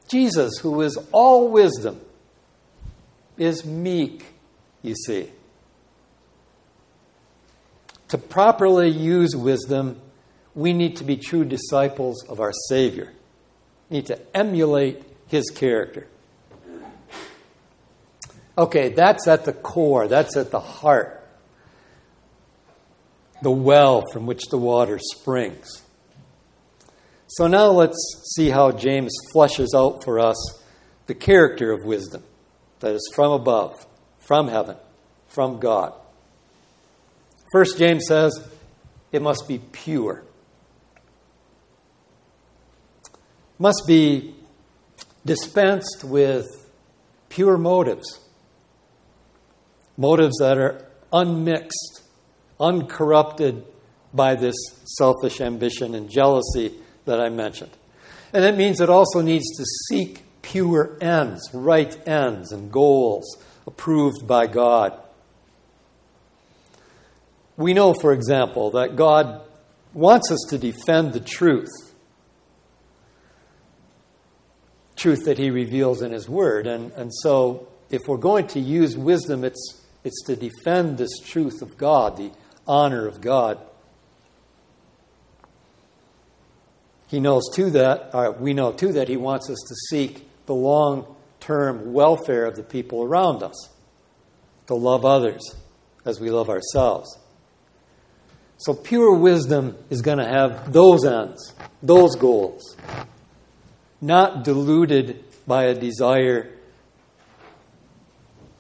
Jesus, 0.09 0.61
who 0.61 0.81
is 0.81 0.99
all 1.13 1.51
wisdom, 1.51 2.01
is 3.37 3.67
meek, 3.67 4.25
you 4.81 4.95
see. 4.95 5.31
To 8.09 8.19
properly 8.19 8.89
use 8.89 9.35
wisdom, 9.35 10.01
we 10.55 10.73
need 10.73 10.97
to 10.97 11.05
be 11.05 11.17
true 11.17 11.45
disciples 11.45 12.25
of 12.29 12.41
our 12.41 12.53
Savior. 12.69 13.13
We 13.91 13.99
need 13.99 14.07
to 14.07 14.37
emulate 14.37 15.03
his 15.29 15.51
character. 15.51 16.07
Okay, 18.59 18.89
that's 18.91 19.29
at 19.29 19.45
the 19.45 19.53
core, 19.53 20.09
that's 20.09 20.37
at 20.37 20.51
the 20.51 20.61
heart, 20.61 21.29
the 23.43 23.51
well 23.51 24.03
from 24.13 24.25
which 24.25 24.45
the 24.51 24.57
water 24.57 24.99
springs. 24.99 25.83
So 27.27 27.49
now 27.49 27.67
let's 27.67 28.33
see 28.35 28.49
how 28.49 28.71
James 28.73 29.13
fleshes 29.35 29.75
out 29.75 30.05
for 30.05 30.21
us 30.21 30.37
the 31.07 31.15
character 31.15 31.73
of 31.73 31.85
wisdom 31.85 32.23
that 32.81 32.95
is 32.95 33.13
from 33.15 33.33
above, 33.33 33.87
from 34.21 34.49
heaven, 34.49 34.77
from 35.29 35.59
God. 35.59 35.93
First, 37.53 37.79
James 37.79 38.05
says 38.07 38.47
it 39.13 39.23
must 39.23 39.47
be 39.49 39.59
pure. 39.59 40.25
must 43.59 43.85
be 43.87 44.35
dispensed 45.25 46.05
with 46.05 46.47
pure 47.29 47.57
motives, 47.57 48.21
motives 49.97 50.37
that 50.39 50.59
are 50.59 50.85
unmixed, 51.13 52.03
uncorrupted 52.61 53.65
by 54.13 54.35
this 54.35 54.55
selfish 54.99 55.41
ambition 55.41 55.95
and 55.95 56.11
jealousy 56.11 56.73
that 57.05 57.21
I 57.21 57.29
mentioned. 57.29 57.73
And 58.33 58.45
it 58.45 58.57
means 58.57 58.81
it 58.81 58.91
also 58.91 59.21
needs 59.21 59.57
to 59.57 59.65
seek 59.89 60.23
pure 60.43 60.97
ends, 61.01 61.43
right 61.53 61.97
ends, 62.07 62.53
and 62.53 62.71
goals 62.71 63.25
approved 63.67 64.27
by 64.27 64.47
God. 64.47 64.99
We 67.57 67.73
know, 67.73 67.95
for 67.95 68.13
example, 68.13 68.71
that 68.73 68.97
God 68.97 69.41
wants 69.95 70.31
us 70.31 70.45
to 70.51 70.59
defend 70.59 71.13
the 71.13 71.21
truth, 71.21 71.95
truth 74.95 75.25
that 75.25 75.39
He 75.39 75.51
reveals 75.51 76.03
in 76.03 76.13
His 76.13 76.29
Word. 76.29 76.67
And, 76.67 76.93
and 76.93 77.13
so, 77.15 77.69
if 77.91 78.03
we're 78.07 78.19
going 78.19 78.47
to 78.49 78.61
use 78.61 78.97
wisdom, 78.97 79.45
it's, 79.45 79.81
it's 80.05 80.23
to 80.25 80.37
defend 80.37 80.99
this 80.99 81.19
truth 81.19 81.63
of 81.63 81.79
God, 81.79 82.19
the 82.19 82.31
honor 82.67 83.07
of 83.07 83.21
God. 83.21 83.59
He 87.09 87.21
knows 87.21 87.45
too 87.55 87.71
that, 87.71 88.11
or 88.13 88.33
we 88.33 88.53
know 88.53 88.73
too 88.73 88.93
that 88.93 89.09
He 89.09 89.17
wants 89.17 89.49
us 89.49 89.59
to 89.69 89.75
seek 89.89 90.29
the 90.47 90.55
long 90.55 91.17
term 91.41 91.93
welfare 91.93 92.45
of 92.45 92.57
the 92.57 92.63
people 92.63 93.03
around 93.03 93.43
us, 93.43 93.71
to 94.67 94.75
love 94.75 95.05
others 95.05 95.55
as 96.05 96.21
we 96.21 96.31
love 96.31 96.51
ourselves. 96.51 97.17
So, 98.59 98.73
pure 98.75 99.15
wisdom 99.15 99.77
is 99.91 100.01
going 100.01 100.19
to 100.19 100.27
have 100.27 100.73
those 100.73 101.05
ends, 101.05 101.55
those 101.83 102.17
goals, 102.17 102.77
not 104.01 104.45
diluted 104.45 105.25
by 105.47 105.65
a 105.65 105.75
desire 105.75 106.57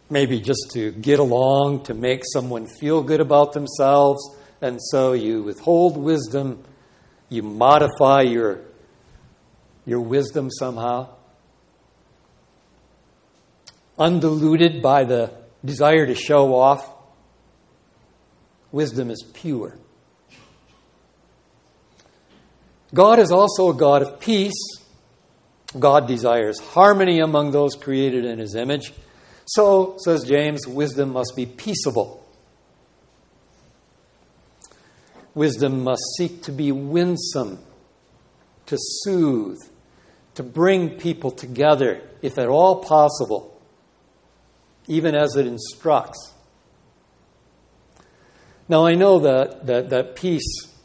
maybe 0.08 0.40
just 0.40 0.70
to 0.72 0.92
get 0.92 1.18
along, 1.18 1.84
to 1.84 1.94
make 1.94 2.22
someone 2.32 2.66
feel 2.66 3.02
good 3.02 3.20
about 3.20 3.52
themselves, 3.52 4.22
and 4.60 4.78
so 4.80 5.12
you 5.12 5.42
withhold 5.42 5.96
wisdom, 5.96 6.62
you 7.28 7.42
modify 7.42 8.22
your, 8.22 8.60
your 9.84 10.00
wisdom 10.00 10.50
somehow. 10.50 11.08
Undiluted 13.98 14.82
by 14.82 15.04
the 15.04 15.32
desire 15.64 16.06
to 16.06 16.14
show 16.14 16.54
off, 16.54 16.88
wisdom 18.70 19.10
is 19.10 19.24
pure. 19.34 19.76
God 22.96 23.18
is 23.18 23.30
also 23.30 23.68
a 23.68 23.74
God 23.74 24.00
of 24.00 24.18
peace. 24.20 24.54
God 25.78 26.08
desires 26.08 26.58
harmony 26.58 27.20
among 27.20 27.50
those 27.50 27.74
created 27.74 28.24
in 28.24 28.38
his 28.38 28.54
image. 28.54 28.94
So, 29.44 29.96
says 30.02 30.24
James, 30.24 30.66
wisdom 30.66 31.12
must 31.12 31.34
be 31.36 31.44
peaceable. 31.44 32.26
Wisdom 35.34 35.84
must 35.84 36.00
seek 36.16 36.42
to 36.44 36.52
be 36.52 36.72
winsome, 36.72 37.58
to 38.64 38.78
soothe, 38.78 39.60
to 40.34 40.42
bring 40.42 40.98
people 40.98 41.30
together, 41.30 42.00
if 42.22 42.38
at 42.38 42.48
all 42.48 42.82
possible, 42.82 43.60
even 44.88 45.14
as 45.14 45.36
it 45.36 45.46
instructs. 45.46 46.32
Now, 48.70 48.86
I 48.86 48.94
know 48.94 49.18
that, 49.18 49.66
that, 49.66 49.90
that 49.90 50.16
peace 50.16 50.75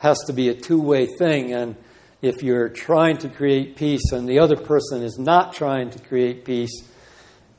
has 0.00 0.18
to 0.26 0.32
be 0.32 0.48
a 0.48 0.54
two 0.54 0.80
way 0.80 1.06
thing. 1.06 1.52
And 1.52 1.76
if 2.20 2.42
you're 2.42 2.68
trying 2.68 3.18
to 3.18 3.28
create 3.28 3.76
peace 3.76 4.12
and 4.12 4.28
the 4.28 4.40
other 4.40 4.56
person 4.56 5.02
is 5.02 5.18
not 5.18 5.52
trying 5.52 5.90
to 5.90 5.98
create 6.00 6.44
peace, 6.44 6.72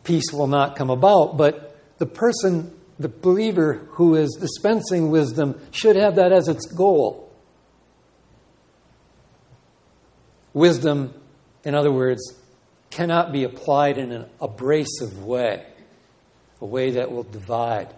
peace 0.03 0.33
will 0.33 0.47
not 0.47 0.75
come 0.75 0.89
about. 0.89 1.37
But 1.37 1.77
the 1.99 2.05
person, 2.05 2.75
the 2.99 3.09
believer 3.09 3.85
who 3.91 4.15
is 4.15 4.37
dispensing 4.39 5.09
wisdom, 5.09 5.59
should 5.71 5.95
have 5.95 6.15
that 6.15 6.31
as 6.31 6.47
its 6.47 6.65
goal. 6.65 7.31
Wisdom, 10.53 11.13
in 11.63 11.75
other 11.75 11.91
words, 11.91 12.21
cannot 12.89 13.31
be 13.31 13.43
applied 13.43 13.97
in 13.97 14.11
an 14.11 14.25
abrasive 14.41 15.23
way, 15.23 15.65
a 16.59 16.65
way 16.65 16.91
that 16.91 17.11
will 17.11 17.23
divide. 17.23 17.93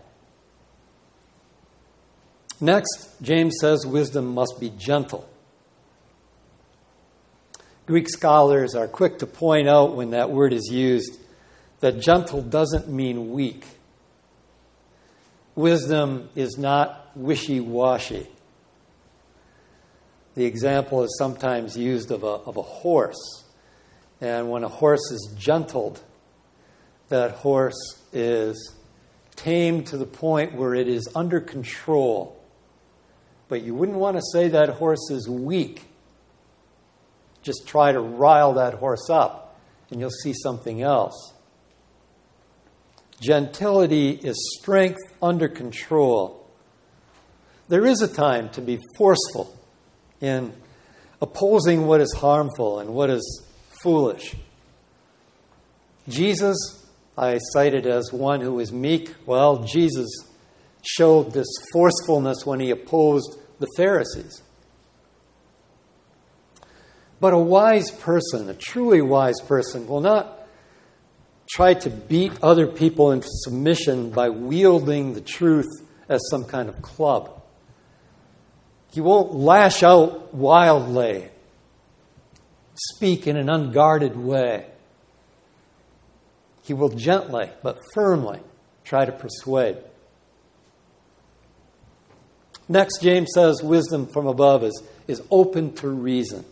Next, 2.63 3.09
James 3.21 3.57
says 3.59 3.85
wisdom 3.85 4.33
must 4.33 4.57
be 4.57 4.69
gentle. 4.69 5.27
Greek 7.85 8.07
scholars 8.07 8.73
are 8.73 8.87
quick 8.87 9.19
to 9.19 9.27
point 9.27 9.67
out 9.67 9.97
when 9.97 10.11
that 10.11 10.31
word 10.31 10.53
is 10.53 10.69
used 10.71 11.19
that 11.81 11.99
gentle 11.99 12.41
doesn't 12.41 12.87
mean 12.87 13.31
weak. 13.31 13.65
Wisdom 15.55 16.29
is 16.35 16.57
not 16.57 17.11
wishy 17.17 17.59
washy. 17.59 18.29
The 20.35 20.45
example 20.45 21.03
is 21.03 21.17
sometimes 21.17 21.75
used 21.75 22.11
of 22.11 22.23
a, 22.23 22.27
of 22.27 22.55
a 22.55 22.61
horse. 22.61 23.43
And 24.21 24.49
when 24.49 24.63
a 24.63 24.69
horse 24.69 25.11
is 25.11 25.35
gentled, 25.37 26.01
that 27.09 27.31
horse 27.31 27.99
is 28.13 28.73
tamed 29.35 29.87
to 29.87 29.97
the 29.97 30.05
point 30.05 30.55
where 30.55 30.73
it 30.73 30.87
is 30.87 31.09
under 31.13 31.41
control 31.41 32.39
but 33.47 33.63
you 33.63 33.75
wouldn't 33.75 33.97
want 33.97 34.17
to 34.17 34.23
say 34.31 34.47
that 34.49 34.69
horse 34.69 35.09
is 35.11 35.27
weak. 35.29 35.85
Just 37.41 37.67
try 37.67 37.91
to 37.91 37.99
rile 37.99 38.53
that 38.53 38.75
horse 38.75 39.09
up, 39.09 39.59
and 39.91 39.99
you'll 39.99 40.09
see 40.09 40.33
something 40.33 40.81
else. 40.81 41.33
Gentility 43.21 44.11
is 44.11 44.57
strength 44.59 45.01
under 45.21 45.47
control. 45.47 46.45
There 47.69 47.85
is 47.85 48.01
a 48.01 48.07
time 48.07 48.49
to 48.49 48.61
be 48.61 48.79
forceful 48.97 49.57
in 50.19 50.53
opposing 51.21 51.87
what 51.87 52.01
is 52.01 52.13
harmful 52.13 52.79
and 52.79 52.93
what 52.93 53.09
is 53.09 53.43
foolish. 53.81 54.35
Jesus, 56.07 56.85
I 57.17 57.37
cited 57.53 57.87
as 57.87 58.11
one 58.11 58.41
who 58.41 58.59
is 58.59 58.73
meek. 58.73 59.13
Well, 59.25 59.63
Jesus 59.63 60.07
showed 60.83 61.31
this 61.31 61.47
forcefulness 61.71 62.45
when 62.45 62.59
he 62.59 62.69
opposed 62.69 63.37
the 63.59 63.67
Pharisees. 63.77 64.41
But 67.19 67.33
a 67.33 67.37
wise 67.37 67.89
person, 67.89 68.49
a 68.49 68.53
truly 68.53 69.01
wise 69.01 69.39
person, 69.47 69.87
will 69.87 70.01
not 70.01 70.45
try 71.49 71.73
to 71.73 71.89
beat 71.89 72.33
other 72.41 72.67
people 72.67 73.11
into 73.11 73.27
submission 73.29 74.09
by 74.09 74.29
wielding 74.29 75.13
the 75.13 75.21
truth 75.21 75.69
as 76.09 76.21
some 76.29 76.43
kind 76.43 76.67
of 76.67 76.81
club. 76.81 77.41
He 78.91 79.01
won't 79.01 79.33
lash 79.33 79.83
out 79.83 80.33
wildly, 80.33 81.29
speak 82.75 83.25
in 83.25 83.37
an 83.37 83.49
unguarded 83.49 84.17
way. 84.17 84.67
He 86.63 86.73
will 86.73 86.89
gently 86.89 87.49
but 87.61 87.79
firmly 87.93 88.39
try 88.83 89.05
to 89.05 89.11
persuade. 89.11 89.77
Next, 92.73 93.03
James 93.03 93.29
says 93.35 93.61
wisdom 93.61 94.07
from 94.07 94.25
above 94.25 94.63
is, 94.63 94.81
is 95.07 95.21
open 95.29 95.75
to 95.75 95.87
reason. 95.87 96.43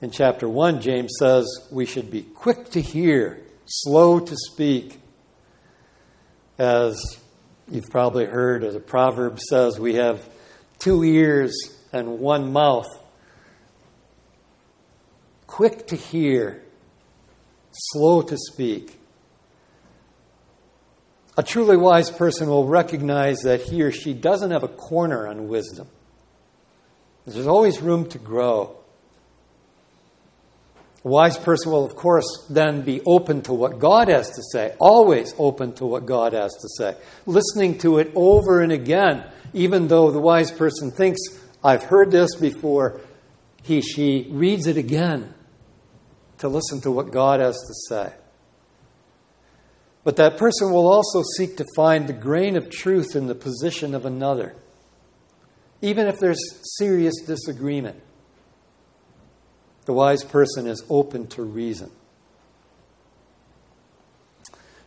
In 0.00 0.10
chapter 0.10 0.48
1, 0.48 0.80
James 0.80 1.12
says 1.18 1.44
we 1.70 1.84
should 1.84 2.10
be 2.10 2.22
quick 2.22 2.70
to 2.70 2.80
hear, 2.80 3.42
slow 3.66 4.18
to 4.18 4.34
speak. 4.34 4.98
As 6.56 6.98
you've 7.70 7.90
probably 7.90 8.24
heard, 8.24 8.64
as 8.64 8.74
a 8.74 8.80
proverb 8.80 9.38
says, 9.40 9.78
we 9.78 9.96
have 9.96 10.26
two 10.78 11.04
ears 11.04 11.54
and 11.92 12.18
one 12.18 12.50
mouth. 12.50 12.88
Quick 15.46 15.86
to 15.88 15.96
hear, 15.96 16.62
slow 17.72 18.22
to 18.22 18.38
speak. 18.38 18.97
A 21.38 21.42
truly 21.44 21.76
wise 21.76 22.10
person 22.10 22.48
will 22.48 22.66
recognize 22.66 23.42
that 23.42 23.62
he 23.62 23.80
or 23.82 23.92
she 23.92 24.12
doesn't 24.12 24.50
have 24.50 24.64
a 24.64 24.68
corner 24.68 25.28
on 25.28 25.46
wisdom. 25.46 25.86
There's 27.24 27.46
always 27.46 27.80
room 27.80 28.08
to 28.08 28.18
grow. 28.18 28.76
A 31.04 31.08
wise 31.08 31.38
person 31.38 31.70
will, 31.70 31.84
of 31.84 31.94
course, 31.94 32.26
then 32.50 32.82
be 32.82 33.00
open 33.06 33.42
to 33.42 33.52
what 33.52 33.78
God 33.78 34.08
has 34.08 34.28
to 34.30 34.42
say, 34.50 34.74
always 34.80 35.32
open 35.38 35.74
to 35.74 35.86
what 35.86 36.06
God 36.06 36.32
has 36.32 36.52
to 36.54 36.68
say, 36.76 36.96
listening 37.24 37.78
to 37.78 37.98
it 37.98 38.10
over 38.16 38.60
and 38.60 38.72
again, 38.72 39.24
even 39.52 39.86
though 39.86 40.10
the 40.10 40.18
wise 40.18 40.50
person 40.50 40.90
thinks, 40.90 41.20
I've 41.62 41.84
heard 41.84 42.10
this 42.10 42.34
before, 42.34 43.00
he, 43.62 43.80
she 43.80 44.26
reads 44.28 44.66
it 44.66 44.76
again 44.76 45.32
to 46.38 46.48
listen 46.48 46.80
to 46.80 46.90
what 46.90 47.12
God 47.12 47.38
has 47.38 47.54
to 47.54 47.74
say. 47.88 48.12
But 50.08 50.16
that 50.16 50.38
person 50.38 50.72
will 50.72 50.90
also 50.90 51.22
seek 51.36 51.58
to 51.58 51.66
find 51.76 52.06
the 52.06 52.14
grain 52.14 52.56
of 52.56 52.70
truth 52.70 53.14
in 53.14 53.26
the 53.26 53.34
position 53.34 53.94
of 53.94 54.06
another, 54.06 54.56
even 55.82 56.06
if 56.06 56.18
there's 56.18 56.40
serious 56.78 57.20
disagreement. 57.26 58.00
The 59.84 59.92
wise 59.92 60.24
person 60.24 60.66
is 60.66 60.82
open 60.88 61.26
to 61.26 61.42
reason. 61.42 61.90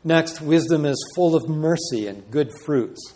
Next, 0.03 0.41
wisdom 0.41 0.87
is 0.87 0.97
full 1.15 1.35
of 1.35 1.47
mercy 1.47 2.07
and 2.07 2.31
good 2.31 2.51
fruits. 2.65 3.13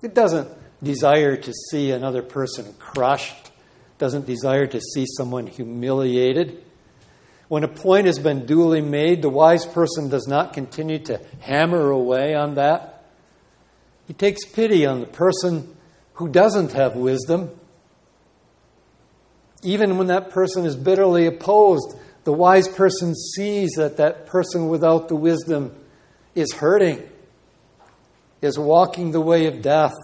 It 0.00 0.14
doesn't 0.14 0.48
desire 0.80 1.36
to 1.36 1.52
see 1.72 1.90
another 1.90 2.22
person 2.22 2.72
crushed, 2.78 3.50
doesn't 3.98 4.26
desire 4.26 4.68
to 4.68 4.80
see 4.80 5.06
someone 5.16 5.48
humiliated. 5.48 6.63
When 7.48 7.62
a 7.64 7.68
point 7.68 8.06
has 8.06 8.18
been 8.18 8.46
duly 8.46 8.80
made, 8.80 9.22
the 9.22 9.28
wise 9.28 9.66
person 9.66 10.08
does 10.08 10.26
not 10.26 10.52
continue 10.52 10.98
to 11.00 11.20
hammer 11.40 11.90
away 11.90 12.34
on 12.34 12.54
that. 12.54 13.04
He 14.06 14.14
takes 14.14 14.44
pity 14.44 14.86
on 14.86 15.00
the 15.00 15.06
person 15.06 15.76
who 16.14 16.28
doesn't 16.28 16.72
have 16.72 16.96
wisdom. 16.96 17.50
Even 19.62 19.98
when 19.98 20.06
that 20.08 20.30
person 20.30 20.64
is 20.64 20.76
bitterly 20.76 21.26
opposed, 21.26 21.96
the 22.24 22.32
wise 22.32 22.68
person 22.68 23.14
sees 23.14 23.72
that 23.72 23.98
that 23.98 24.26
person 24.26 24.68
without 24.68 25.08
the 25.08 25.16
wisdom 25.16 25.74
is 26.34 26.52
hurting, 26.54 27.02
is 28.40 28.58
walking 28.58 29.10
the 29.10 29.20
way 29.20 29.46
of 29.46 29.62
death. 29.62 29.94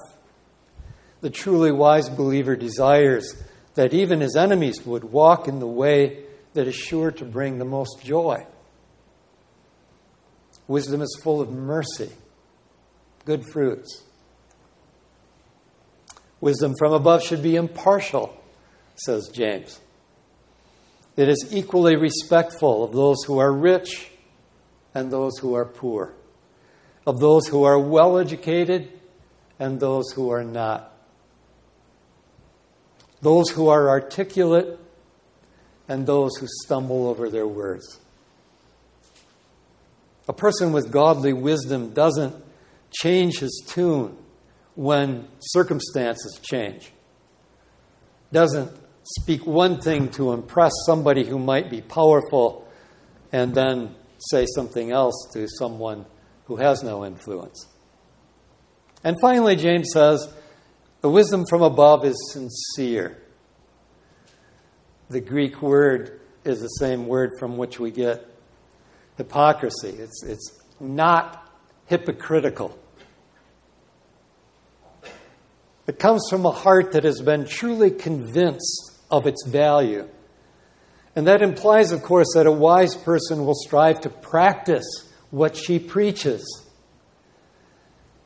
The 1.20 1.30
truly 1.30 1.72
wise 1.72 2.08
believer 2.08 2.56
desires 2.56 3.34
that 3.74 3.92
even 3.94 4.20
his 4.20 4.36
enemies 4.36 4.84
would 4.84 5.04
walk 5.04 5.48
in 5.48 5.58
the 5.58 5.66
way 5.66 6.24
that 6.54 6.66
is 6.66 6.74
sure 6.74 7.10
to 7.12 7.24
bring 7.24 7.58
the 7.58 7.64
most 7.64 8.02
joy. 8.02 8.46
Wisdom 10.66 11.02
is 11.02 11.18
full 11.22 11.40
of 11.40 11.50
mercy, 11.50 12.10
good 13.24 13.44
fruits. 13.44 14.02
Wisdom 16.40 16.74
from 16.78 16.92
above 16.92 17.22
should 17.22 17.42
be 17.42 17.56
impartial, 17.56 18.34
says 18.94 19.28
James. 19.32 19.80
It 21.16 21.28
is 21.28 21.48
equally 21.50 21.96
respectful 21.96 22.82
of 22.82 22.92
those 22.92 23.24
who 23.26 23.38
are 23.38 23.52
rich 23.52 24.10
and 24.94 25.12
those 25.12 25.38
who 25.38 25.54
are 25.54 25.66
poor, 25.66 26.14
of 27.06 27.20
those 27.20 27.46
who 27.46 27.64
are 27.64 27.78
well 27.78 28.18
educated 28.18 28.90
and 29.58 29.78
those 29.78 30.12
who 30.12 30.30
are 30.30 30.44
not, 30.44 30.94
those 33.20 33.50
who 33.50 33.68
are 33.68 33.90
articulate 33.90 34.79
and 35.90 36.06
those 36.06 36.36
who 36.36 36.46
stumble 36.62 37.08
over 37.08 37.28
their 37.28 37.48
words. 37.48 37.98
A 40.28 40.32
person 40.32 40.72
with 40.72 40.92
godly 40.92 41.32
wisdom 41.32 41.92
doesn't 41.92 42.32
change 42.92 43.40
his 43.40 43.64
tune 43.66 44.16
when 44.76 45.26
circumstances 45.40 46.38
change, 46.42 46.92
doesn't 48.32 48.70
speak 49.02 49.44
one 49.44 49.80
thing 49.80 50.08
to 50.10 50.32
impress 50.32 50.70
somebody 50.86 51.24
who 51.24 51.40
might 51.40 51.68
be 51.68 51.80
powerful 51.80 52.68
and 53.32 53.52
then 53.52 53.96
say 54.30 54.46
something 54.54 54.92
else 54.92 55.28
to 55.32 55.48
someone 55.58 56.06
who 56.44 56.54
has 56.54 56.84
no 56.84 57.04
influence. 57.04 57.66
And 59.02 59.16
finally, 59.20 59.56
James 59.56 59.88
says, 59.92 60.32
the 61.00 61.10
wisdom 61.10 61.46
from 61.46 61.62
above 61.62 62.04
is 62.04 62.16
sincere. 62.32 63.20
The 65.10 65.20
Greek 65.20 65.60
word 65.60 66.20
is 66.44 66.60
the 66.60 66.68
same 66.68 67.08
word 67.08 67.32
from 67.40 67.56
which 67.56 67.80
we 67.80 67.90
get 67.90 68.26
hypocrisy. 69.16 69.88
It's, 69.88 70.22
it's 70.22 70.58
not 70.78 71.52
hypocritical. 71.86 72.78
It 75.88 75.98
comes 75.98 76.24
from 76.30 76.46
a 76.46 76.52
heart 76.52 76.92
that 76.92 77.02
has 77.02 77.20
been 77.20 77.44
truly 77.44 77.90
convinced 77.90 78.92
of 79.10 79.26
its 79.26 79.44
value. 79.44 80.08
And 81.16 81.26
that 81.26 81.42
implies, 81.42 81.90
of 81.90 82.04
course, 82.04 82.28
that 82.34 82.46
a 82.46 82.52
wise 82.52 82.94
person 82.94 83.44
will 83.44 83.56
strive 83.56 84.00
to 84.02 84.10
practice 84.10 84.86
what 85.30 85.56
she 85.56 85.80
preaches. 85.80 86.64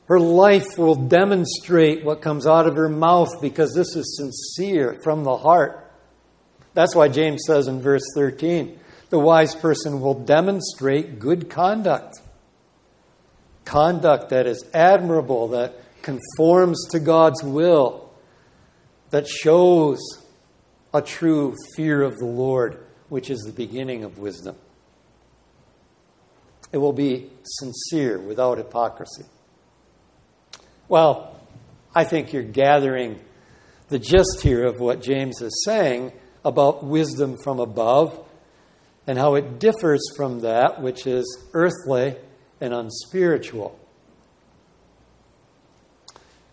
Her 0.04 0.20
life 0.20 0.76
will 0.76 0.94
demonstrate 0.96 2.04
what 2.04 2.20
comes 2.20 2.46
out 2.46 2.66
of 2.66 2.76
her 2.76 2.90
mouth 2.90 3.40
because 3.40 3.72
this 3.74 3.96
is 3.96 4.18
sincere 4.18 5.00
from 5.02 5.24
the 5.24 5.38
heart. 5.38 5.83
That's 6.74 6.94
why 6.94 7.08
James 7.08 7.42
says 7.46 7.68
in 7.68 7.80
verse 7.80 8.04
13 8.14 8.80
the 9.10 9.18
wise 9.18 9.54
person 9.54 10.00
will 10.00 10.14
demonstrate 10.14 11.20
good 11.20 11.48
conduct. 11.48 12.20
Conduct 13.64 14.30
that 14.30 14.46
is 14.46 14.64
admirable, 14.74 15.48
that 15.48 15.74
conforms 16.02 16.88
to 16.90 16.98
God's 16.98 17.42
will, 17.42 18.10
that 19.10 19.28
shows 19.28 20.00
a 20.92 21.00
true 21.00 21.54
fear 21.76 22.02
of 22.02 22.18
the 22.18 22.26
Lord, 22.26 22.84
which 23.08 23.30
is 23.30 23.40
the 23.40 23.52
beginning 23.52 24.04
of 24.04 24.18
wisdom. 24.18 24.56
It 26.72 26.78
will 26.78 26.92
be 26.92 27.30
sincere 27.44 28.18
without 28.18 28.58
hypocrisy. 28.58 29.24
Well, 30.88 31.40
I 31.94 32.02
think 32.02 32.32
you're 32.32 32.42
gathering 32.42 33.20
the 33.88 34.00
gist 34.00 34.40
here 34.42 34.64
of 34.64 34.80
what 34.80 35.00
James 35.00 35.40
is 35.40 35.62
saying 35.64 36.12
about 36.44 36.84
wisdom 36.84 37.36
from 37.42 37.58
above 37.58 38.18
and 39.06 39.18
how 39.18 39.34
it 39.34 39.58
differs 39.58 40.00
from 40.16 40.40
that 40.40 40.80
which 40.80 41.06
is 41.06 41.44
earthly 41.52 42.16
and 42.60 42.72
unspiritual. 42.72 43.78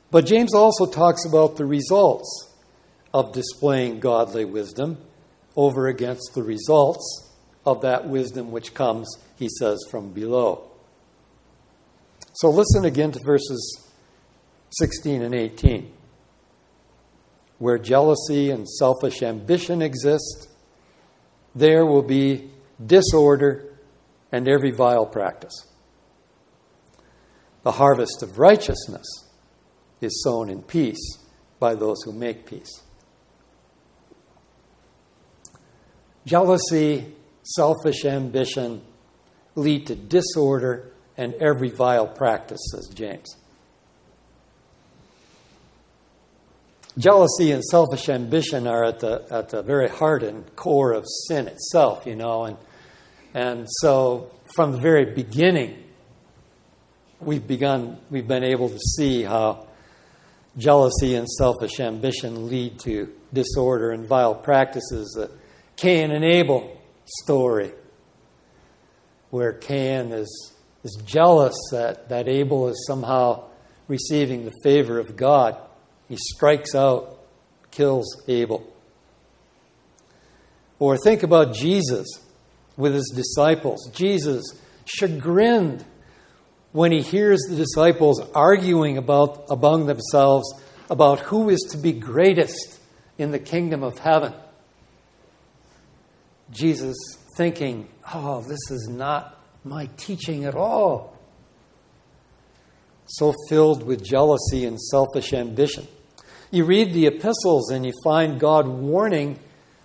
But 0.10 0.25
James 0.25 0.54
also 0.54 0.86
talks 0.86 1.25
about 1.25 1.56
the 1.56 1.65
results 1.65 2.54
of 3.13 3.34
displaying 3.34 3.99
godly 3.99 4.45
wisdom 4.45 4.97
over 5.56 5.88
against 5.88 6.32
the 6.34 6.43
results 6.43 7.30
of 7.65 7.82
that 7.82 8.08
wisdom 8.08 8.51
which 8.51 8.73
comes, 8.73 9.17
he 9.38 9.47
says, 9.60 9.80
from 9.89 10.12
below. 10.12 10.69
So 12.34 12.49
listen 12.49 12.86
again 12.86 13.12
to 13.12 13.19
verses 13.25 13.88
16 14.71 15.21
and 15.21 15.36
18. 15.36 15.91
Where 17.62 17.78
jealousy 17.78 18.50
and 18.50 18.67
selfish 18.67 19.21
ambition 19.21 19.84
exist, 19.84 20.50
there 21.54 21.86
will 21.86 22.02
be 22.02 22.50
disorder 22.84 23.78
and 24.32 24.47
every 24.47 24.71
vile 24.71 25.06
practice. 25.06 25.54
The 27.62 27.74
harvest 27.74 28.24
of 28.24 28.39
righteousness 28.39 29.06
is 30.02 30.24
sown 30.24 30.50
in 30.50 30.63
peace 30.63 31.19
by 31.60 31.76
those 31.76 32.02
who 32.02 32.12
make 32.12 32.47
peace. 32.47 32.82
Jealousy, 36.26 37.13
selfish 37.43 38.06
ambition 38.06 38.82
lead 39.54 39.86
to 39.86 39.93
disorder 39.93 40.93
and 41.15 41.36
every 41.36 41.69
vile 41.69 42.08
practice, 42.08 42.62
says 42.71 42.89
James. 42.91 43.38
Jealousy 46.97 47.51
and 47.51 47.63
selfish 47.63 48.10
ambition 48.10 48.67
are 48.67 48.84
at 48.84 48.99
the, 48.99 49.25
at 49.32 49.49
the 49.49 49.62
very 49.62 49.88
heart 49.88 50.23
and 50.23 50.56
core 50.56 50.91
of 50.91 51.06
sin 51.27 51.47
itself, 51.47 52.06
you 52.06 52.15
know, 52.15 52.43
and, 52.43 52.58
and 53.34 53.67
so 53.69 54.32
from 54.56 54.73
the 54.73 54.77
very 54.77 55.06
beginning, 55.13 55.82
we've 57.21 57.47
begun, 57.47 57.97
we've 58.10 58.27
been 58.27 58.43
able 58.43 58.69
to 58.69 58.80
see 58.80 59.23
how 59.23 59.67
jealousy 60.58 61.15
and 61.15 61.30
selfish 61.30 61.80
ambition 61.80 62.49
lead 62.49 62.80
to 62.80 63.13
disorder 63.32 63.91
and 63.91 64.06
vile 64.06 64.36
practices. 64.36 65.13
The 65.15 65.32
Cain 65.77 66.12
and 66.12 66.25
Abel 66.25 66.77
story, 67.06 67.71
where 69.30 69.54
Cain 69.54 70.12
is, 70.12 70.54
is 70.84 71.01
jealous 71.06 71.56
that, 71.71 72.10
that 72.10 72.27
Abel 72.27 72.67
is 72.67 72.86
somehow 72.86 73.45
receiving 73.88 74.45
the 74.45 74.54
favor 74.63 74.99
of 74.99 75.15
God. 75.15 75.58
He 76.12 76.17
strikes 76.17 76.76
out, 76.76 77.19
kills 77.71 78.21
Abel. 78.28 78.67
Or 80.78 80.97
think 80.97 81.24
about 81.24 81.54
Jesus 81.54 82.06
with 82.76 82.93
his 82.93 83.13
disciples. 83.15 83.89
Jesus 83.93 84.43
chagrined 84.84 85.86
when 86.74 86.91
he 86.91 87.02
hears 87.02 87.39
the 87.47 87.56
disciples 87.56 88.19
arguing 88.36 88.97
about 88.97 89.45
among 89.50 89.86
themselves 89.86 90.54
about 90.89 91.21
who 91.21 91.47
is 91.47 91.62
to 91.71 91.78
be 91.78 91.93
greatest 91.93 92.82
in 93.17 93.32
the 93.32 93.39
kingdom 93.39 93.82
of 93.82 93.97
heaven. 93.97 94.34
Jesus 96.52 96.97
thinking, 97.38 97.88
oh, 98.13 98.41
this 98.41 98.69
is 98.69 98.89
not 98.91 99.39
my 99.63 99.86
teaching 99.95 100.43
at 100.43 100.56
all. 100.56 101.17
So 103.06 103.34
filled 103.47 103.84
with 103.84 104.04
jealousy 104.04 104.65
and 104.65 104.78
selfish 104.78 105.32
ambition. 105.32 105.88
You 106.52 106.66
read 106.66 106.94
the 106.94 107.08
epistles 107.08 107.72
and 107.72 107.86
you 107.86 107.94
find 108.04 108.40
God 108.40 108.68
warning 108.68 109.40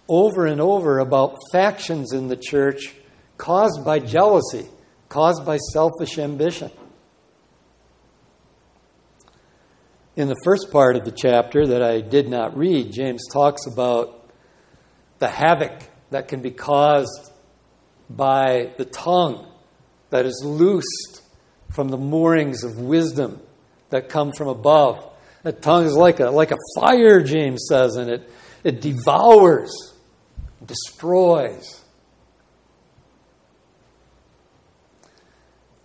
over 0.08 0.46
and 0.46 0.60
over 0.60 0.98
about 0.98 1.38
factions 1.52 2.12
in 2.12 2.28
the 2.28 2.36
church 2.36 2.94
caused 3.38 3.84
by 3.84 3.98
jealousy 4.00 4.66
caused 5.08 5.44
by 5.44 5.56
selfish 5.56 6.18
ambition. 6.18 6.70
In 10.16 10.28
the 10.28 10.36
first 10.44 10.70
part 10.72 10.96
of 10.96 11.04
the 11.04 11.12
chapter 11.12 11.66
that 11.66 11.82
I 11.82 12.00
did 12.00 12.28
not 12.28 12.56
read, 12.56 12.92
James 12.92 13.22
talks 13.30 13.66
about 13.66 14.30
the 15.18 15.28
havoc 15.28 15.82
that 16.10 16.28
can 16.28 16.40
be 16.40 16.50
caused 16.50 17.30
by 18.08 18.72
the 18.78 18.84
tongue 18.84 19.46
that 20.10 20.24
is 20.24 20.42
loosed 20.44 21.22
from 21.74 21.88
the 21.88 21.98
moorings 21.98 22.64
of 22.64 22.78
wisdom 22.78 23.40
that 23.90 24.08
come 24.08 24.32
from 24.32 24.48
above. 24.48 25.12
That 25.46 25.62
tongue 25.62 25.86
is 25.86 25.94
like 25.94 26.18
a, 26.18 26.30
like 26.30 26.50
a 26.50 26.56
fire, 26.74 27.22
James 27.22 27.66
says, 27.68 27.94
and 27.94 28.10
it, 28.10 28.28
it 28.64 28.80
devours, 28.80 29.70
destroys. 30.66 31.84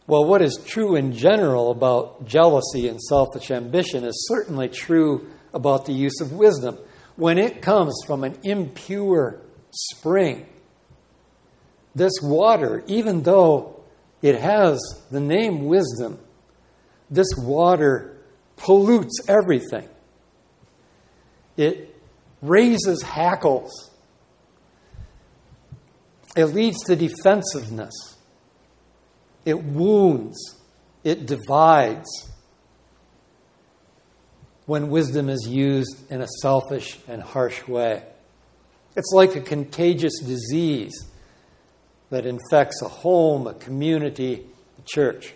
Well, 0.08 0.26
what 0.26 0.42
is 0.42 0.60
true 0.66 0.96
in 0.96 1.14
general 1.14 1.70
about 1.70 2.26
jealousy 2.26 2.88
and 2.88 3.00
selfish 3.00 3.52
ambition 3.52 4.04
is 4.04 4.28
certainly 4.28 4.68
true 4.68 5.30
about 5.54 5.86
the 5.86 5.94
use 5.94 6.20
of 6.22 6.32
wisdom. 6.32 6.80
When 7.16 7.38
it 7.38 7.62
comes 7.62 7.94
from 8.08 8.24
an 8.24 8.40
impure 8.42 9.42
spring, 9.70 10.48
this 11.94 12.14
water, 12.20 12.84
even 12.88 13.22
though 13.22 13.84
it 14.24 14.42
has 14.42 14.80
the 15.12 15.20
name 15.20 15.68
wisdom, 15.68 16.18
this 17.12 17.28
water 17.38 18.18
pollutes 18.62 19.20
everything. 19.28 19.90
It 21.58 21.96
raises 22.42 23.02
hackles. 23.02 23.90
It 26.36 26.46
leads 26.46 26.84
to 26.86 26.96
defensiveness. 26.96 27.94
It 29.46 29.64
wounds. 29.64 30.38
It 31.04 31.26
divides 31.26 32.30
when 34.68 34.90
wisdom 34.90 35.28
is 35.28 35.48
used 35.48 36.10
in 36.12 36.22
a 36.22 36.28
selfish 36.42 37.00
and 37.08 37.22
harsh 37.22 37.68
way. 37.68 38.04
It's 38.96 39.12
like 39.14 39.36
a 39.36 39.42
contagious 39.42 40.20
disease 40.20 40.94
that 42.12 42.26
infects 42.26 42.82
a 42.82 42.88
home, 42.88 43.48
a 43.48 43.54
community, 43.54 44.46
a 44.78 44.82
church. 44.84 45.34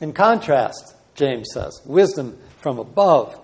In 0.00 0.12
contrast, 0.12 0.94
James 1.14 1.48
says, 1.52 1.80
wisdom 1.84 2.38
from 2.58 2.78
above 2.78 3.40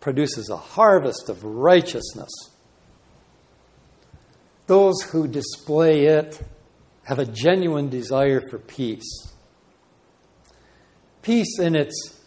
produces 0.00 0.48
a 0.48 0.56
harvest 0.56 1.28
of 1.28 1.44
righteousness. 1.44 2.30
Those 4.66 5.02
who 5.02 5.28
display 5.28 6.06
it 6.06 6.40
have 7.04 7.18
a 7.18 7.26
genuine 7.26 7.90
desire 7.90 8.40
for 8.50 8.58
peace. 8.58 9.32
Peace 11.22 11.58
in 11.58 11.76
its 11.76 12.18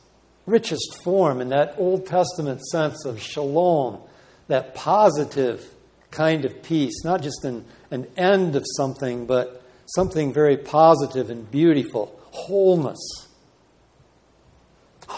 richest 0.46 1.02
form, 1.04 1.42
in 1.42 1.50
that 1.50 1.74
Old 1.78 2.06
Testament 2.06 2.62
sense 2.66 3.06
of 3.06 3.20
shalom, 3.20 4.02
that 4.50 4.76
positive 4.76 5.66
kind 6.12 6.46
of 6.46 6.62
peace, 6.62 7.04
not 7.04 7.24
just 7.24 7.44
an, 7.44 7.66
an 7.90 8.08
end 8.18 8.56
of 8.56 8.64
something, 8.78 9.26
but 9.26 9.64
something 9.96 10.32
very 10.32 10.58
positive 10.58 11.32
and 11.32 11.50
beautiful, 11.50 12.20
wholeness 12.32 13.00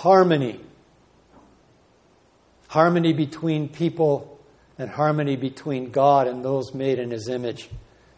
harmony. 0.06 0.60
Harmony 2.68 3.12
between 3.12 3.68
people 3.68 4.40
and 4.78 4.88
harmony 4.88 5.36
between 5.36 5.90
God 5.90 6.28
and 6.28 6.46
those 6.46 6.76
made 6.76 7.00
in 7.00 7.10
His 7.10 7.28
image, 7.28 7.70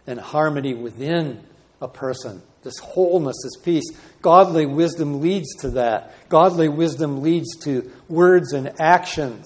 and 0.06 0.20
harmony 0.20 0.74
within 0.74 1.42
a 1.82 1.88
person. 1.88 2.42
This 2.62 2.78
wholeness, 2.80 3.38
this 3.42 3.56
peace. 3.64 3.86
Godly 4.22 4.66
wisdom 4.66 5.22
leads 5.22 5.56
to 5.62 5.70
that. 5.72 6.12
Godly 6.28 6.68
wisdom 6.68 7.22
leads 7.22 7.56
to 7.64 7.90
words 8.10 8.52
and 8.52 8.74
actions 8.82 9.46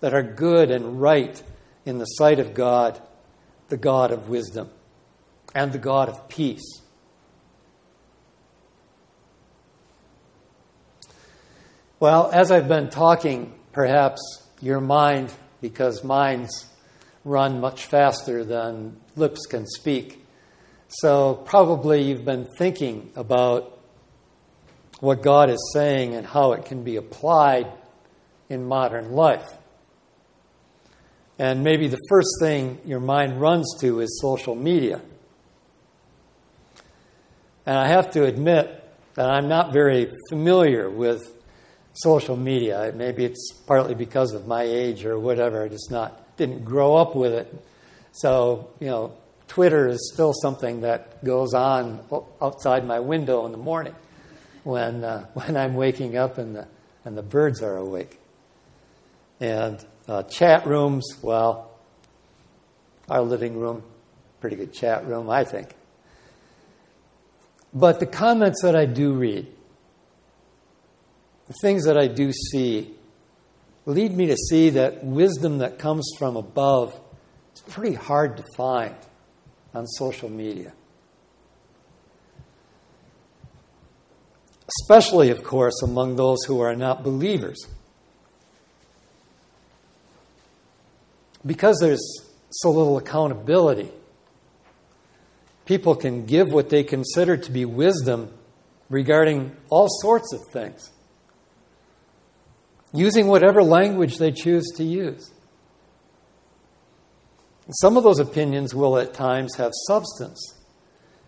that 0.00 0.12
are 0.12 0.22
good 0.22 0.70
and 0.70 1.00
right 1.00 1.42
in 1.86 1.96
the 1.96 2.04
sight 2.04 2.38
of 2.38 2.52
God, 2.52 3.00
the 3.70 3.78
God 3.78 4.10
of 4.10 4.28
wisdom, 4.28 4.68
and 5.54 5.72
the 5.72 5.78
God 5.78 6.10
of 6.10 6.28
peace. 6.28 6.82
Well, 12.00 12.30
as 12.32 12.52
I've 12.52 12.68
been 12.68 12.90
talking, 12.90 13.52
perhaps 13.72 14.20
your 14.60 14.80
mind, 14.80 15.32
because 15.60 16.04
minds 16.04 16.64
run 17.24 17.60
much 17.60 17.86
faster 17.86 18.44
than 18.44 19.00
lips 19.16 19.46
can 19.46 19.66
speak, 19.66 20.24
so 20.86 21.34
probably 21.34 22.02
you've 22.02 22.24
been 22.24 22.46
thinking 22.56 23.10
about 23.16 23.80
what 25.00 25.22
God 25.22 25.50
is 25.50 25.72
saying 25.72 26.14
and 26.14 26.24
how 26.24 26.52
it 26.52 26.66
can 26.66 26.84
be 26.84 26.94
applied 26.94 27.66
in 28.48 28.64
modern 28.64 29.10
life. 29.10 29.50
And 31.36 31.64
maybe 31.64 31.88
the 31.88 31.98
first 32.08 32.28
thing 32.40 32.78
your 32.84 33.00
mind 33.00 33.40
runs 33.40 33.74
to 33.80 33.98
is 33.98 34.20
social 34.22 34.54
media. 34.54 35.00
And 37.66 37.76
I 37.76 37.88
have 37.88 38.12
to 38.12 38.24
admit 38.24 38.84
that 39.14 39.28
I'm 39.28 39.48
not 39.48 39.72
very 39.72 40.12
familiar 40.30 40.88
with 40.88 41.34
social 42.02 42.36
media. 42.36 42.92
Maybe 42.94 43.24
it's 43.24 43.52
partly 43.66 43.94
because 43.94 44.32
of 44.32 44.46
my 44.46 44.62
age 44.62 45.04
or 45.04 45.18
whatever. 45.18 45.64
I 45.64 45.68
just 45.68 45.90
not 45.90 46.36
didn't 46.36 46.64
grow 46.64 46.96
up 46.96 47.16
with 47.16 47.32
it. 47.32 47.64
So 48.12 48.70
you 48.80 48.86
know, 48.86 49.14
Twitter 49.48 49.88
is 49.88 50.10
still 50.12 50.32
something 50.32 50.82
that 50.82 51.24
goes 51.24 51.54
on 51.54 52.00
outside 52.40 52.86
my 52.86 53.00
window 53.00 53.46
in 53.46 53.52
the 53.52 53.58
morning 53.58 53.94
when 54.64 55.04
uh, 55.04 55.26
when 55.34 55.56
I'm 55.56 55.74
waking 55.74 56.16
up 56.16 56.38
and 56.38 56.54
the 56.54 56.68
and 57.04 57.16
the 57.16 57.22
birds 57.22 57.62
are 57.62 57.76
awake. 57.76 58.18
And 59.40 59.84
uh, 60.08 60.24
chat 60.24 60.66
rooms, 60.66 61.06
well, 61.22 61.70
our 63.08 63.22
living 63.22 63.58
room, 63.58 63.82
pretty 64.40 64.56
good 64.56 64.72
chat 64.72 65.06
room, 65.06 65.30
I 65.30 65.44
think. 65.44 65.74
But 67.72 68.00
the 68.00 68.06
comments 68.06 68.62
that 68.62 68.74
I 68.74 68.86
do 68.86 69.12
read, 69.12 69.46
the 71.48 71.54
things 71.62 71.84
that 71.86 71.96
I 71.96 72.06
do 72.06 72.30
see 72.32 72.94
lead 73.86 74.14
me 74.14 74.26
to 74.26 74.36
see 74.36 74.70
that 74.70 75.02
wisdom 75.02 75.58
that 75.58 75.78
comes 75.78 76.08
from 76.18 76.36
above 76.36 77.00
is 77.54 77.62
pretty 77.62 77.94
hard 77.94 78.36
to 78.36 78.44
find 78.54 78.94
on 79.74 79.86
social 79.86 80.28
media. 80.28 80.74
Especially, 84.82 85.30
of 85.30 85.42
course, 85.42 85.82
among 85.82 86.16
those 86.16 86.44
who 86.44 86.60
are 86.60 86.76
not 86.76 87.02
believers. 87.02 87.66
Because 91.46 91.78
there's 91.80 92.02
so 92.50 92.70
little 92.70 92.98
accountability, 92.98 93.90
people 95.64 95.94
can 95.94 96.26
give 96.26 96.52
what 96.52 96.68
they 96.68 96.84
consider 96.84 97.38
to 97.38 97.50
be 97.50 97.64
wisdom 97.64 98.30
regarding 98.90 99.56
all 99.70 99.88
sorts 100.02 100.34
of 100.34 100.40
things 100.52 100.90
using 102.92 103.26
whatever 103.26 103.62
language 103.62 104.18
they 104.18 104.32
choose 104.32 104.66
to 104.76 104.84
use. 104.84 105.30
Some 107.70 107.96
of 107.96 108.02
those 108.02 108.18
opinions 108.18 108.74
will 108.74 108.96
at 108.98 109.12
times 109.12 109.56
have 109.56 109.72
substance, 109.86 110.54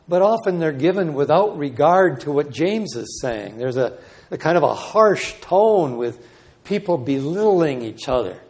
but 0.09 0.23
often 0.23 0.59
they're 0.59 0.73
given 0.73 1.13
without 1.13 1.59
regard 1.59 2.21
to 2.23 2.33
what 2.33 2.51
James 2.51 2.97
is 2.97 3.21
saying. 3.21 3.59
There's 3.59 3.77
a, 3.77 3.99
a 4.31 4.39
kind 4.39 4.57
of 4.57 4.63
a 4.63 4.75
harsh 4.75 5.35
tone 5.43 5.99
with 5.99 6.27
people 6.65 6.97
belittling 6.97 7.83
each 7.83 8.09
other. 8.09 8.41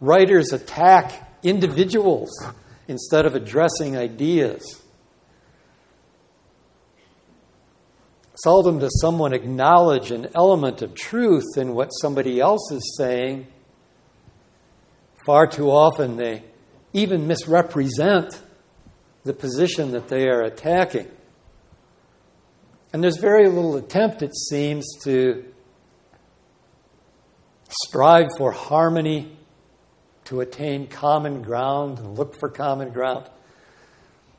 Writers 0.00 0.54
attack 0.54 1.38
individuals 1.42 2.30
instead 2.88 3.26
of 3.26 3.34
addressing 3.34 3.96
ideas. 3.96 4.82
Seldom 8.42 8.78
does 8.78 9.00
someone 9.00 9.32
acknowledge 9.32 10.10
an 10.10 10.28
element 10.34 10.82
of 10.82 10.94
truth 10.94 11.56
in 11.56 11.74
what 11.74 11.88
somebody 11.88 12.40
else 12.40 12.70
is 12.72 12.94
saying. 12.96 13.46
Far 15.26 15.46
too 15.46 15.70
often 15.70 16.16
they 16.16 16.44
even 16.92 17.26
misrepresent 17.26 18.40
the 19.24 19.34
position 19.34 19.92
that 19.92 20.08
they 20.08 20.28
are 20.28 20.42
attacking. 20.42 21.08
And 22.92 23.04
there's 23.04 23.18
very 23.18 23.48
little 23.48 23.76
attempt, 23.76 24.22
it 24.22 24.34
seems, 24.34 24.86
to 25.04 25.44
strive 27.68 28.28
for 28.38 28.52
harmony, 28.52 29.36
to 30.24 30.40
attain 30.40 30.86
common 30.86 31.42
ground, 31.42 31.98
and 31.98 32.16
look 32.16 32.38
for 32.40 32.48
common 32.48 32.90
ground. 32.90 33.28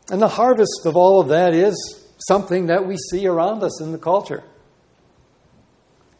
And 0.09 0.21
the 0.21 0.27
harvest 0.27 0.85
of 0.85 0.97
all 0.97 1.21
of 1.21 1.29
that 1.29 1.53
is 1.53 2.00
something 2.27 2.67
that 2.67 2.85
we 2.85 2.97
see 2.97 3.25
around 3.27 3.63
us 3.63 3.81
in 3.81 3.91
the 3.91 3.97
culture 3.97 4.43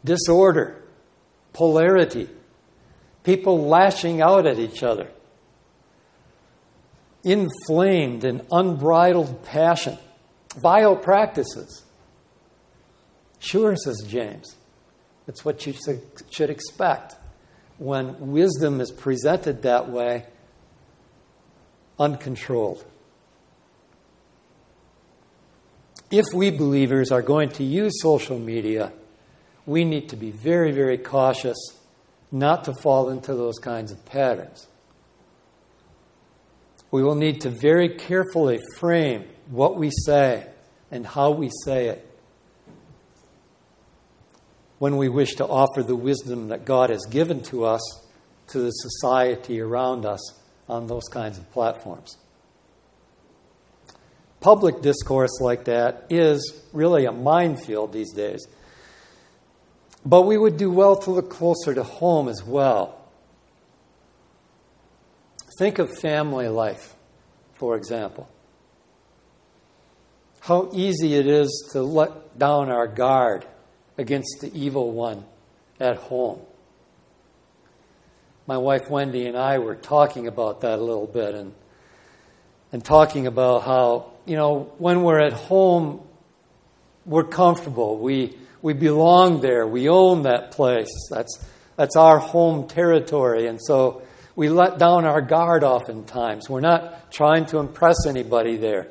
disorder, 0.03 0.83
polarity, 1.53 2.27
people 3.23 3.67
lashing 3.67 4.21
out 4.21 4.47
at 4.47 4.57
each 4.57 4.81
other, 4.81 5.07
inflamed 7.23 8.23
and 8.23 8.41
unbridled 8.51 9.43
passion, 9.43 9.97
vile 10.59 10.95
practices. 10.95 11.83
Sure, 13.39 13.75
says 13.75 14.03
James. 14.07 14.55
That's 15.27 15.45
what 15.45 15.65
you 15.65 15.73
should 16.31 16.49
expect. 16.49 17.15
when 17.77 18.31
wisdom 18.31 18.79
is 18.79 18.91
presented 18.91 19.63
that 19.63 19.89
way, 19.89 20.23
uncontrolled. 21.97 22.85
If 26.11 26.25
we 26.33 26.51
believers 26.51 27.11
are 27.11 27.21
going 27.21 27.49
to 27.51 27.63
use 27.63 28.01
social 28.01 28.37
media, 28.37 28.91
we 29.65 29.85
need 29.85 30.09
to 30.09 30.17
be 30.17 30.31
very, 30.31 30.71
very 30.71 30.97
cautious 30.97 31.57
not 32.31 32.65
to 32.65 32.73
fall 32.73 33.09
into 33.09 33.33
those 33.33 33.59
kinds 33.59 33.91
of 33.91 34.05
patterns. 34.05 34.67
We 36.91 37.03
will 37.03 37.15
need 37.15 37.41
to 37.41 37.49
very 37.49 37.89
carefully 37.95 38.59
frame 38.77 39.25
what 39.49 39.77
we 39.77 39.89
say 40.05 40.47
and 40.91 41.05
how 41.05 41.31
we 41.31 41.49
say 41.63 41.87
it 41.87 42.07
when 44.79 44.97
we 44.97 45.07
wish 45.07 45.35
to 45.35 45.45
offer 45.45 45.83
the 45.83 45.95
wisdom 45.95 46.49
that 46.49 46.65
God 46.65 46.89
has 46.89 47.05
given 47.09 47.41
to 47.43 47.65
us 47.65 47.81
to 48.47 48.59
the 48.59 48.71
society 48.71 49.61
around 49.61 50.05
us 50.05 50.19
on 50.67 50.87
those 50.87 51.07
kinds 51.11 51.37
of 51.37 51.49
platforms. 51.51 52.17
Public 54.41 54.81
discourse 54.81 55.39
like 55.39 55.65
that 55.65 56.07
is 56.09 56.61
really 56.73 57.05
a 57.05 57.11
minefield 57.11 57.93
these 57.93 58.11
days. 58.11 58.45
But 60.03 60.23
we 60.23 60.37
would 60.37 60.57
do 60.57 60.71
well 60.71 60.97
to 60.97 61.11
look 61.11 61.29
closer 61.29 61.73
to 61.73 61.83
home 61.83 62.27
as 62.27 62.43
well. 62.43 62.99
Think 65.59 65.77
of 65.77 65.95
family 65.95 66.47
life, 66.47 66.95
for 67.53 67.75
example. 67.75 68.27
How 70.39 70.71
easy 70.73 71.13
it 71.13 71.27
is 71.27 71.69
to 71.73 71.83
let 71.83 72.39
down 72.39 72.71
our 72.71 72.87
guard 72.87 73.45
against 73.97 74.41
the 74.41 74.51
evil 74.57 74.91
one 74.91 75.23
at 75.79 75.97
home. 75.97 76.39
My 78.47 78.57
wife 78.57 78.89
Wendy 78.89 79.27
and 79.27 79.37
I 79.37 79.59
were 79.59 79.75
talking 79.75 80.25
about 80.25 80.61
that 80.61 80.79
a 80.79 80.83
little 80.83 81.05
bit 81.05 81.35
and 81.35 81.53
and 82.71 82.83
talking 82.83 83.27
about 83.27 83.63
how, 83.63 84.10
you 84.25 84.35
know, 84.35 84.71
when 84.77 85.03
we're 85.03 85.19
at 85.19 85.33
home, 85.33 86.01
we're 87.05 87.23
comfortable. 87.23 87.97
We 87.97 88.37
we 88.61 88.73
belong 88.73 89.41
there. 89.41 89.65
We 89.65 89.89
own 89.89 90.23
that 90.23 90.51
place. 90.51 90.91
That's 91.09 91.43
that's 91.75 91.95
our 91.95 92.19
home 92.19 92.67
territory. 92.67 93.47
And 93.47 93.59
so 93.61 94.03
we 94.35 94.49
let 94.49 94.77
down 94.77 95.05
our 95.05 95.21
guard 95.21 95.63
oftentimes. 95.63 96.49
We're 96.49 96.61
not 96.61 97.11
trying 97.11 97.47
to 97.47 97.59
impress 97.59 98.05
anybody 98.07 98.57
there. 98.57 98.87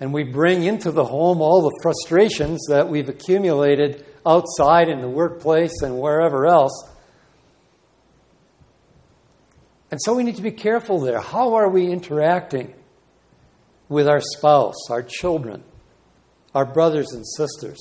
And 0.00 0.12
we 0.12 0.22
bring 0.22 0.64
into 0.64 0.92
the 0.92 1.04
home 1.04 1.40
all 1.40 1.62
the 1.62 1.78
frustrations 1.82 2.66
that 2.68 2.88
we've 2.88 3.08
accumulated 3.08 4.04
outside 4.24 4.88
in 4.88 5.00
the 5.00 5.08
workplace 5.08 5.82
and 5.82 5.98
wherever 5.98 6.46
else. 6.46 6.88
And 9.90 10.00
so 10.02 10.14
we 10.14 10.22
need 10.22 10.36
to 10.36 10.42
be 10.42 10.52
careful 10.52 11.00
there. 11.00 11.20
How 11.20 11.54
are 11.54 11.68
we 11.68 11.90
interacting 11.90 12.74
with 13.88 14.08
our 14.08 14.20
spouse, 14.20 14.90
our 14.90 15.02
children, 15.02 15.62
our 16.54 16.64
brothers 16.64 17.12
and 17.12 17.26
sisters? 17.26 17.78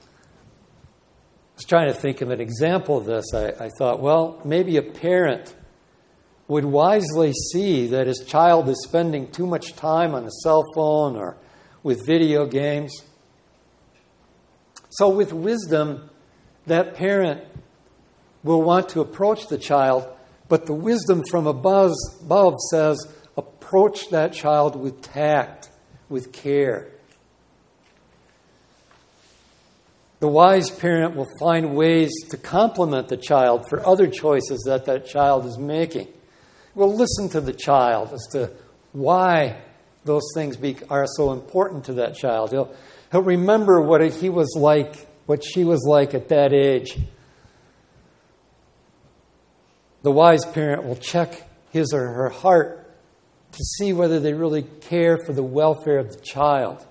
I 0.00 1.56
was 1.56 1.64
trying 1.64 1.92
to 1.92 1.98
think 1.98 2.20
of 2.20 2.30
an 2.30 2.40
example 2.40 2.98
of 2.98 3.04
this. 3.04 3.32
I, 3.32 3.48
I 3.64 3.70
thought, 3.78 4.00
well, 4.00 4.40
maybe 4.44 4.76
a 4.76 4.82
parent 4.82 5.54
would 6.48 6.64
wisely 6.64 7.32
see 7.32 7.86
that 7.88 8.06
his 8.06 8.24
child 8.26 8.68
is 8.68 8.82
spending 8.84 9.30
too 9.30 9.46
much 9.46 9.74
time 9.76 10.14
on 10.14 10.24
a 10.24 10.30
cell 10.30 10.64
phone 10.74 11.16
or 11.16 11.36
with 11.82 12.04
video 12.06 12.46
games. 12.46 12.92
So, 14.90 15.08
with 15.08 15.32
wisdom, 15.32 16.10
that 16.66 16.94
parent 16.94 17.44
will 18.42 18.62
want 18.62 18.90
to 18.90 19.00
approach 19.00 19.48
the 19.48 19.58
child, 19.58 20.06
but 20.48 20.66
the 20.66 20.74
wisdom 20.74 21.22
from 21.30 21.46
above, 21.46 21.92
above 22.20 22.54
says 22.70 22.98
approach 23.64 24.10
that 24.10 24.32
child 24.32 24.76
with 24.76 25.00
tact, 25.00 25.70
with 26.08 26.32
care. 26.32 26.88
The 30.20 30.28
wise 30.28 30.70
parent 30.70 31.16
will 31.16 31.28
find 31.38 31.74
ways 31.74 32.12
to 32.30 32.36
compliment 32.36 33.08
the 33.08 33.16
child 33.16 33.66
for 33.68 33.86
other 33.86 34.06
choices 34.06 34.64
that 34.66 34.84
that 34.86 35.06
child 35.06 35.46
is 35.46 35.58
making 35.58 36.08
will 36.74 36.94
listen 36.94 37.28
to 37.30 37.40
the 37.40 37.52
child 37.52 38.12
as 38.12 38.26
to 38.32 38.50
why 38.92 39.56
those 40.04 40.24
things 40.34 40.56
be, 40.56 40.76
are 40.90 41.06
so 41.06 41.32
important 41.32 41.84
to 41.84 41.94
that 41.94 42.16
child. 42.16 42.50
He'll, 42.50 42.74
he'll 43.12 43.22
remember 43.22 43.80
what 43.80 44.02
he 44.12 44.28
was 44.28 44.54
like, 44.56 45.08
what 45.26 45.42
she 45.42 45.64
was 45.64 45.84
like 45.86 46.14
at 46.14 46.28
that 46.28 46.52
age. 46.52 46.98
The 50.02 50.10
wise 50.10 50.44
parent 50.44 50.84
will 50.84 50.96
check 50.96 51.48
his 51.70 51.92
or 51.94 52.06
her 52.06 52.28
heart 52.28 52.83
to 53.54 53.64
see 53.64 53.92
whether 53.92 54.20
they 54.20 54.34
really 54.34 54.62
care 54.62 55.18
for 55.24 55.32
the 55.32 55.42
welfare 55.42 55.98
of 55.98 56.10
the 56.10 56.20
child 56.20 56.84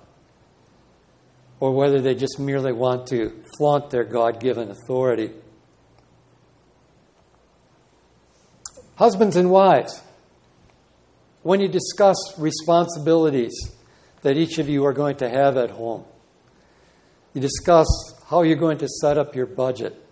or 1.60 1.72
whether 1.72 2.02
they 2.02 2.16
just 2.16 2.40
merely 2.40 2.72
want 2.72 3.08
to 3.08 3.44
flaunt 3.58 3.90
their 3.90 4.04
God 4.04 4.40
given 4.40 4.70
authority. 4.70 5.32
Husbands 8.96 9.36
and 9.36 9.50
wives, 9.50 10.02
when 11.42 11.60
you 11.60 11.68
discuss 11.68 12.18
responsibilities 12.38 13.54
that 14.22 14.38
each 14.38 14.60
of 14.60 14.70
you 14.70 14.86
are 14.86 14.94
going 14.94 15.18
to 15.18 15.30
have 15.30 15.58
at 15.58 15.72
home, 15.72 16.06
you 17.34 17.42
discuss 17.42 17.88
how 18.30 18.42
you're 18.44 18.56
going 18.56 18.78
to 18.78 18.88
set 18.88 19.18
up 19.18 19.36
your 19.36 19.46
budget. 19.46 20.03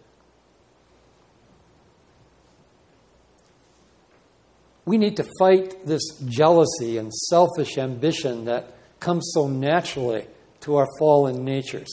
We 4.92 4.98
need 4.98 5.16
to 5.16 5.26
fight 5.40 5.86
this 5.86 6.02
jealousy 6.26 6.98
and 6.98 7.14
selfish 7.14 7.78
ambition 7.78 8.44
that 8.44 8.76
comes 9.00 9.32
so 9.34 9.48
naturally 9.48 10.28
to 10.60 10.76
our 10.76 10.88
fallen 11.00 11.46
natures. 11.46 11.88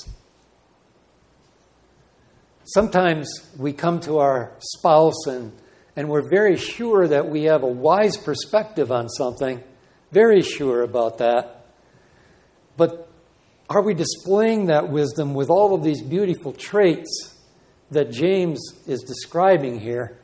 Sometimes 2.64 3.28
we 3.56 3.72
come 3.72 4.00
to 4.00 4.18
our 4.18 4.56
spouse 4.58 5.28
and 5.28 5.52
and 5.94 6.08
we're 6.08 6.28
very 6.28 6.56
sure 6.56 7.06
that 7.06 7.28
we 7.30 7.44
have 7.44 7.62
a 7.62 7.68
wise 7.68 8.16
perspective 8.16 8.90
on 8.90 9.08
something, 9.08 9.62
very 10.11 10.42
sure 10.42 10.82
about 10.82 11.18
that. 11.18 11.66
But 12.76 13.08
are 13.70 13.82
we 13.82 13.94
displaying 13.94 14.66
that 14.66 14.90
wisdom 14.90 15.34
with 15.34 15.50
all 15.50 15.72
of 15.72 15.84
these 15.84 16.02
beautiful 16.02 16.52
traits 16.52 17.38
that 17.92 18.11
James 18.11 18.58
is 18.88 19.02
describing 19.02 19.78
here? 19.78 20.18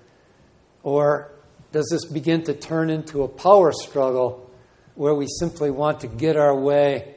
Or 0.82 1.33
does 1.74 1.88
this 1.90 2.06
begin 2.06 2.42
to 2.44 2.54
turn 2.54 2.88
into 2.88 3.24
a 3.24 3.28
power 3.28 3.72
struggle 3.72 4.50
where 4.94 5.14
we 5.14 5.26
simply 5.38 5.70
want 5.70 6.00
to 6.00 6.06
get 6.06 6.36
our 6.36 6.56
way 6.56 7.16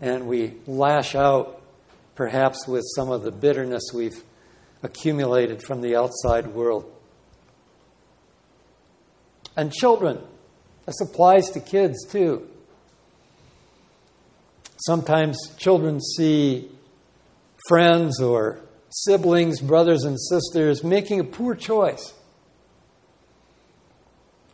and 0.00 0.26
we 0.26 0.54
lash 0.66 1.14
out, 1.14 1.60
perhaps 2.14 2.68
with 2.68 2.84
some 2.94 3.10
of 3.10 3.22
the 3.22 3.32
bitterness 3.32 3.82
we've 3.92 4.22
accumulated 4.82 5.62
from 5.62 5.80
the 5.80 5.96
outside 5.96 6.46
world? 6.46 6.92
and 9.56 9.72
children. 9.72 10.20
This 10.84 11.00
applies 11.00 11.50
to 11.50 11.60
kids 11.60 12.06
too. 12.06 12.46
Sometimes 14.76 15.38
children 15.56 16.00
see 16.00 16.70
friends 17.68 18.20
or 18.20 18.60
siblings, 18.90 19.60
brothers 19.60 20.04
and 20.04 20.20
sisters 20.20 20.84
making 20.84 21.20
a 21.20 21.24
poor 21.24 21.54
choice. 21.54 22.12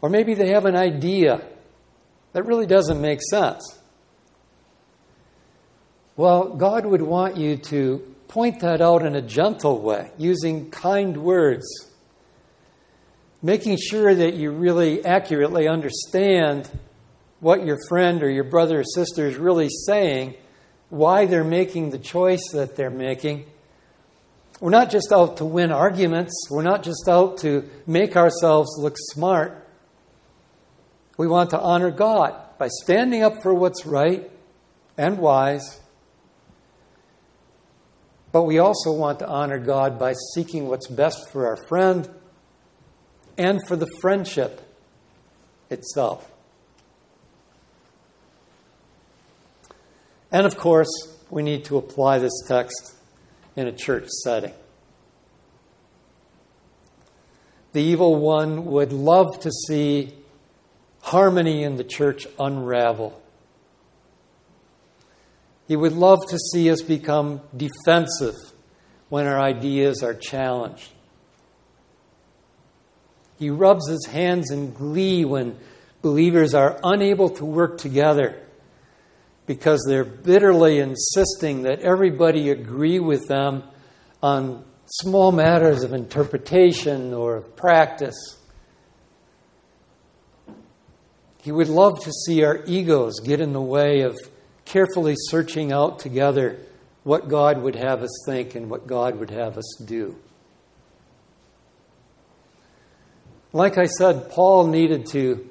Or 0.03 0.11
maybe 0.11 0.34
they 0.34 0.50
have 0.50 0.66
an 0.66 0.76
idea 0.76 1.40
that 2.34 2.44
really 2.44 2.66
doesn't 2.66 3.00
make 3.00 3.20
sense. 3.22 3.78
Well, 6.16 6.50
God 6.50 6.84
would 6.84 7.00
want 7.00 7.38
you 7.38 7.57
to 7.57 8.14
point 8.28 8.61
that 8.61 8.82
out 8.82 9.07
in 9.07 9.14
a 9.14 9.22
gentle 9.22 9.80
way, 9.80 10.11
using 10.18 10.70
kind 10.70 11.16
words 11.16 11.64
making 13.42 13.76
sure 13.76 14.14
that 14.14 14.34
you 14.34 14.53
really 14.53 15.05
accurately 15.05 15.66
understand 15.66 16.70
what 17.40 17.66
your 17.66 17.76
friend 17.88 18.22
or 18.22 18.30
your 18.30 18.44
brother 18.44 18.80
or 18.80 18.84
sister 18.84 19.26
is 19.26 19.36
really 19.36 19.68
saying, 19.68 20.34
why 20.90 21.26
they're 21.26 21.42
making 21.42 21.90
the 21.90 21.98
choice 21.98 22.53
that 22.53 22.76
they're 22.76 22.90
making. 22.90 23.44
We're 24.61 24.70
not 24.70 24.90
just 24.90 25.11
out 25.12 25.38
to 25.38 25.44
win 25.44 25.72
arguments, 25.72 26.46
we're 26.50 26.62
not 26.62 26.84
just 26.84 27.09
out 27.09 27.38
to 27.38 27.68
make 27.84 28.16
ourselves 28.16 28.70
look 28.78 28.94
smart. 28.96 29.61
We 31.16 31.26
want 31.26 31.50
to 31.50 31.60
honor 31.60 31.90
God 31.90 32.34
by 32.58 32.68
standing 32.68 33.22
up 33.22 33.42
for 33.42 33.52
what's 33.52 33.84
right 33.86 34.30
and 34.96 35.18
wise. 35.18 35.80
But 38.32 38.44
we 38.44 38.58
also 38.58 38.92
want 38.92 39.18
to 39.18 39.28
honor 39.28 39.58
God 39.58 39.98
by 39.98 40.14
seeking 40.34 40.68
what's 40.68 40.88
best 40.88 41.30
for 41.30 41.46
our 41.46 41.58
friend 41.68 42.08
and 43.36 43.60
for 43.66 43.76
the 43.76 43.88
friendship 44.00 44.60
itself. 45.70 46.30
And 50.30 50.46
of 50.46 50.56
course, 50.56 50.88
we 51.30 51.42
need 51.42 51.66
to 51.66 51.76
apply 51.76 52.18
this 52.18 52.42
text 52.48 52.94
in 53.54 53.66
a 53.66 53.72
church 53.72 54.08
setting. 54.08 54.54
the 57.72 57.82
evil 57.82 58.16
one 58.16 58.66
would 58.66 58.92
love 58.92 59.40
to 59.40 59.50
see 59.50 60.12
harmony 61.03 61.62
in 61.62 61.76
the 61.76 61.84
church 61.84 62.26
unravel. 62.38 63.20
He 65.68 65.76
would 65.76 65.92
love 65.92 66.20
to 66.30 66.38
see 66.38 66.70
us 66.70 66.82
become 66.82 67.40
defensive 67.57 68.34
when 69.09 69.26
our 69.26 69.40
ideas 69.40 70.03
are 70.03 70.14
challenged. 70.14 70.88
He 73.38 73.50
rubs 73.50 73.88
his 73.88 74.07
hands 74.07 74.50
in 74.50 74.72
glee 74.72 75.24
when 75.24 75.59
believers 76.00 76.55
are 76.55 76.78
unable 76.82 77.28
to 77.30 77.44
work 77.44 77.78
together 77.78 78.40
because 79.46 79.84
they're 79.86 80.05
bitterly 80.05 80.78
insisting 80.78 81.62
that 81.62 81.80
everybody 81.80 82.50
agree 82.50 83.00
with 83.00 83.26
them 83.26 83.64
on 84.22 84.64
small 84.86 85.32
matters 85.32 85.82
of 85.82 85.92
interpretation 85.92 87.12
or 87.12 87.36
of 87.36 87.57
practice. 87.57 88.38
He 91.43 91.51
would 91.51 91.68
love 91.68 92.01
to 92.05 92.12
see 92.12 92.45
our 92.45 92.62
egos 92.66 93.18
get 93.18 93.40
in 93.40 93.53
the 93.53 93.61
way 93.61 94.03
of 94.03 94.16
carefully 94.64 95.14
searching 95.16 95.72
out 95.72 95.99
together 95.99 96.59
what 97.03 97.28
God 97.28 97.61
would 97.61 97.74
have 97.74 98.03
us 98.03 98.22
think 98.26 98.55
and 98.55 98.70
what 98.70 98.86
God 98.86 99.18
would 99.18 99.30
have 99.30 99.59
us 99.59 99.76
do. 99.84 100.16
Like 103.53 103.76
I 103.76 103.86
said, 103.86 104.30
Paul 104.30 104.68
needed 104.68 105.07
to, 105.07 105.45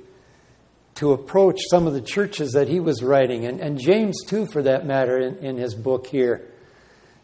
to 0.96 1.12
approach 1.12 1.60
some 1.70 1.88
of 1.88 1.94
the 1.94 2.02
churches 2.02 2.54
that 2.54 2.70
he 2.70 2.80
was 2.80 3.04
writing, 3.04 3.46
and, 3.46 3.60
and 3.60 3.78
James 3.78 4.24
too, 4.26 4.46
for 4.46 4.64
that 4.64 4.86
matter, 4.86 5.20
in, 5.20 5.38
in 5.40 5.58
his 5.58 5.76
book 5.76 6.08
here, 6.08 6.48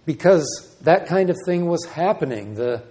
because 0.05 0.75
that 0.81 1.07
kind 1.07 1.29
of 1.29 1.37
thing 1.45 1.67
was 1.67 1.85
happening. 1.85 2.55
The, 2.55 2.83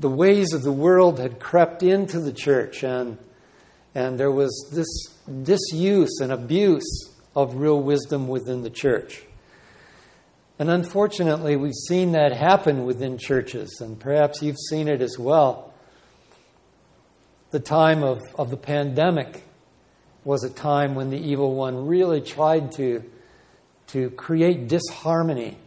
the 0.00 0.10
ways 0.10 0.52
of 0.52 0.62
the 0.62 0.72
world 0.72 1.20
had 1.20 1.38
crept 1.38 1.84
into 1.84 2.18
the 2.18 2.32
church, 2.32 2.82
and, 2.82 3.18
and 3.94 4.18
there 4.18 4.30
was 4.30 4.68
this 4.72 4.88
disuse 5.42 6.18
and 6.20 6.32
abuse 6.32 7.10
of 7.36 7.56
real 7.56 7.80
wisdom 7.80 8.28
within 8.28 8.62
the 8.62 8.70
church. 8.70 9.22
And 10.58 10.70
unfortunately, 10.70 11.56
we've 11.56 11.74
seen 11.88 12.12
that 12.12 12.32
happen 12.32 12.84
within 12.84 13.18
churches, 13.18 13.80
and 13.80 13.98
perhaps 13.98 14.42
you've 14.42 14.58
seen 14.70 14.88
it 14.88 15.00
as 15.00 15.18
well. 15.18 15.72
The 17.50 17.60
time 17.60 18.02
of, 18.02 18.20
of 18.36 18.50
the 18.50 18.56
pandemic 18.56 19.42
was 20.24 20.44
a 20.44 20.50
time 20.50 20.94
when 20.94 21.10
the 21.10 21.18
evil 21.18 21.54
one 21.54 21.86
really 21.86 22.20
tried 22.20 22.72
to, 22.72 23.04
to 23.88 24.10
create 24.10 24.68
disharmony 24.68 25.58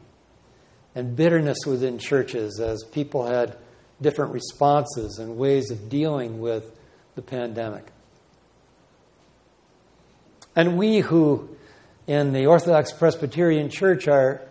and 0.96 1.16
bitterness 1.16 1.60
within 1.66 2.00
churches 2.00 2.60
as 2.60 2.84
people 2.92 3.26
had 3.26 3.58
different 4.02 4.34
responses 4.34 5.20
and 5.20 5.38
ways 5.38 5.70
of 5.70 5.90
dealing 5.90 6.40
with 6.40 6.78
the 7.16 7.22
pandemic. 7.22 7.88
And 10.58 10.76
we 10.76 11.02
who 11.02 11.56
in 12.08 12.34
the 12.34 12.48
Orthodox 12.48 12.92
Presbyterian 12.92 13.70
Church 13.70 14.08
are, 14.08 14.42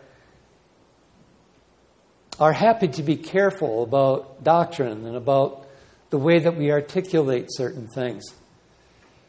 are 2.38 2.52
happy 2.52 2.86
to 2.86 3.02
be 3.02 3.16
careful 3.16 3.82
about 3.82 4.44
doctrine 4.44 5.04
and 5.04 5.16
about 5.16 5.66
the 6.10 6.18
way 6.18 6.38
that 6.38 6.56
we 6.56 6.70
articulate 6.70 7.46
certain 7.48 7.88
things. 7.88 8.24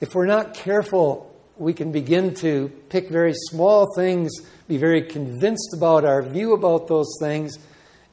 If 0.02 0.14
we're 0.14 0.28
not 0.28 0.54
careful, 0.54 1.36
we 1.58 1.74
can 1.74 1.92
begin 1.92 2.36
to 2.36 2.72
pick 2.90 3.10
very 3.10 3.34
small 3.34 3.88
things, 3.96 4.32
be 4.68 4.78
very 4.78 5.02
convinced 5.02 5.74
about 5.76 6.06
our 6.06 6.22
view 6.22 6.54
about 6.54 6.88
those 6.88 7.12
things, 7.20 7.58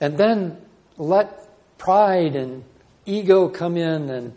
and 0.00 0.16
then 0.16 0.56
let 0.96 1.38
pride 1.76 2.34
and 2.34 2.64
ego 3.04 3.46
come 3.46 3.76
in 3.76 4.08
and, 4.08 4.34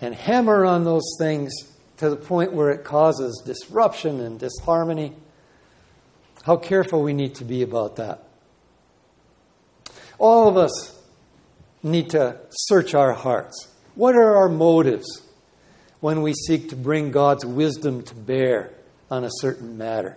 and 0.00 0.14
hammer 0.14 0.64
on 0.64 0.84
those 0.84 1.16
things 1.18 1.52
to 2.00 2.08
the 2.08 2.16
point 2.16 2.54
where 2.54 2.70
it 2.70 2.82
causes 2.82 3.42
disruption 3.44 4.20
and 4.20 4.40
disharmony. 4.40 5.12
How 6.44 6.56
careful 6.56 7.02
we 7.02 7.12
need 7.12 7.34
to 7.34 7.44
be 7.44 7.60
about 7.60 7.96
that. 7.96 8.24
All 10.18 10.48
of 10.48 10.56
us 10.56 10.98
need 11.82 12.08
to 12.10 12.38
search 12.48 12.94
our 12.94 13.12
hearts. 13.12 13.68
What 13.96 14.14
are 14.14 14.34
our 14.36 14.48
motives 14.48 15.06
when 16.00 16.22
we 16.22 16.32
seek 16.32 16.70
to 16.70 16.76
bring 16.76 17.10
God's 17.10 17.44
wisdom 17.44 18.02
to 18.04 18.14
bear 18.14 18.72
on 19.10 19.24
a 19.24 19.30
certain 19.30 19.76
matter? 19.76 20.16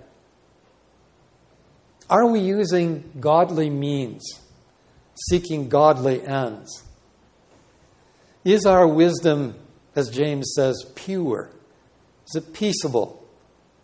Are 2.09 2.27
we 2.27 2.39
using 2.39 3.11
godly 3.19 3.69
means, 3.69 4.39
seeking 5.29 5.67
godly 5.67 6.25
ends? 6.25 6.83
Is 8.45 8.65
our 8.65 8.87
wisdom, 8.87 9.55
as 9.97 10.09
James 10.09 10.53
says, 10.55 10.89
pure? 10.95 11.49
Is 12.33 12.41
it 12.41 12.53
peaceable? 12.53 13.23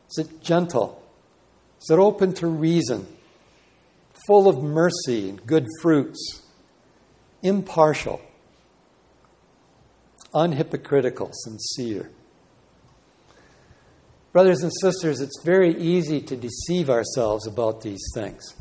Is 0.09 0.25
it 0.25 0.41
gentle? 0.41 1.03
Is 1.79 1.91
it 1.91 1.99
open 1.99 2.33
to 2.35 2.47
reason? 2.47 3.05
Full 4.25 4.47
of 4.47 4.63
mercy 4.63 5.29
and 5.29 5.45
good 5.45 5.67
fruits? 5.81 6.41
Impartial? 7.43 8.19
Unhypocritical? 10.33 11.29
Sincere? 11.31 12.09
Brothers 14.31 14.63
and 14.63 14.71
sisters, 14.81 15.21
it's 15.21 15.43
very 15.43 15.79
easy 15.79 16.19
to 16.21 16.35
deceive 16.35 16.89
ourselves 16.89 17.45
about 17.45 17.81
these 17.81 18.03
things. 18.15 18.55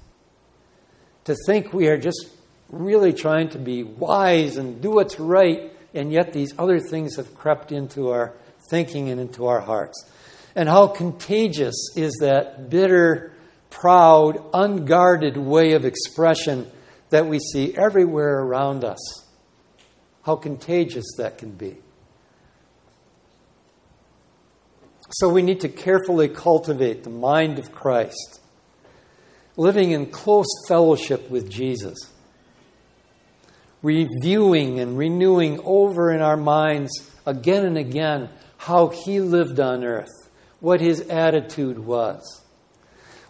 To 1.25 1.35
think 1.47 1.73
we 1.73 1.89
are 1.89 1.99
just 1.99 2.29
really 2.69 3.15
trying 3.15 3.49
to 3.51 3.59
be 3.59 3.85
wise 3.85 4.59
and 4.59 4.83
do 4.83 4.91
what's 4.91 5.19
right, 5.19 5.73
and 5.95 6.13
yet 6.13 6.35
these 6.35 6.53
other 6.59 6.79
things 6.79 7.17
have 7.17 7.35
crept 7.35 7.73
into 7.73 8.11
our 8.11 8.35
thinking 8.69 9.11
and 9.11 9.21
into 9.21 9.47
our 9.47 9.61
hearts. 9.61 10.11
And 10.55 10.69
how 10.69 10.89
contagious 10.89 11.91
is 11.97 12.17
that 12.21 12.71
bitter, 12.71 13.33
proud, 13.71 14.43
unguarded 14.53 15.37
way 15.37 15.73
of 15.73 15.85
expression 15.85 16.71
that 17.11 17.27
we 17.27 17.39
see 17.39 17.75
everywhere 17.77 18.41
around 18.41 18.85
us. 18.85 18.99
How 20.23 20.37
contagious 20.37 21.07
that 21.17 21.39
can 21.39 21.51
be. 21.51 21.77
So 25.11 25.31
we 25.31 25.43
need 25.43 25.61
to 25.61 25.69
carefully 25.69 26.29
cultivate 26.29 27.03
the 27.03 27.11
mind 27.11 27.59
of 27.59 27.73
Christ, 27.73 28.41
living 29.57 29.93
in 29.93 30.07
close 30.07 30.49
fellowship 30.69 31.31
with 31.31 31.51
Jesus, 31.51 31.97
reviewing 33.83 34.81
and 34.81 34.99
renewing 34.99 35.61
over 35.65 36.13
in 36.13 36.21
our 36.21 36.37
minds 36.37 36.91
again 37.25 37.65
and 37.65 37.79
again 37.79 38.29
how 38.59 38.89
he 38.89 39.21
lived 39.21 39.59
on 39.59 39.85
earth, 39.85 40.29
what 40.61 40.81
his 40.81 41.01
attitude 41.09 41.79
was. 41.79 42.43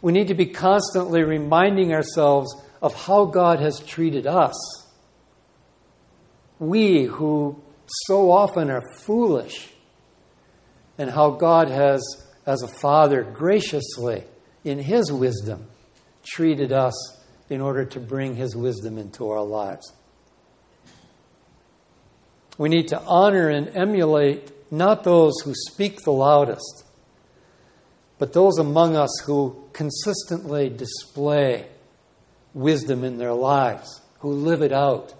We 0.03 0.13
need 0.13 0.29
to 0.29 0.35
be 0.35 0.47
constantly 0.47 1.23
reminding 1.23 1.93
ourselves 1.93 2.55
of 2.83 2.95
how 2.95 3.27
God 3.27 3.61
has 3.61 3.81
treated 3.81 4.27
us. 4.27 4.57
We 6.59 7.05
who 7.05 7.63
so 8.07 8.31
often 8.31 8.71
are 8.71 8.83
foolish, 9.01 9.71
and 10.99 11.11
how 11.11 11.31
God 11.31 11.69
has, 11.69 12.03
as 12.45 12.63
a 12.63 12.69
father, 12.69 13.23
graciously, 13.23 14.25
in 14.65 14.79
his 14.79 15.13
wisdom, 15.13 15.69
treated 16.25 16.73
us 16.73 16.95
in 17.49 17.61
order 17.61 17.85
to 17.85 18.01
bring 18.01 18.35
his 18.35 18.57
wisdom 18.57 18.99
into 18.99 19.31
our 19.31 19.43
lives. 19.43 19.93
We 22.59 22.69
need 22.69 22.89
to 22.89 23.01
honor 23.01 23.49
and 23.49 23.69
emulate 23.77 24.51
not 24.71 25.05
those 25.05 25.35
who 25.45 25.55
speak 25.55 26.03
the 26.03 26.13
loudest, 26.13 26.85
but 28.19 28.33
those 28.33 28.59
among 28.59 28.97
us 28.97 29.23
who 29.25 29.65
consistently 29.73 30.69
display 30.69 31.67
wisdom 32.53 33.05
in 33.05 33.19
their 33.19 33.33
lives, 33.33 34.01
who 34.21 34.33
live 34.33 34.63
it 34.63 34.73
out, 34.73 35.15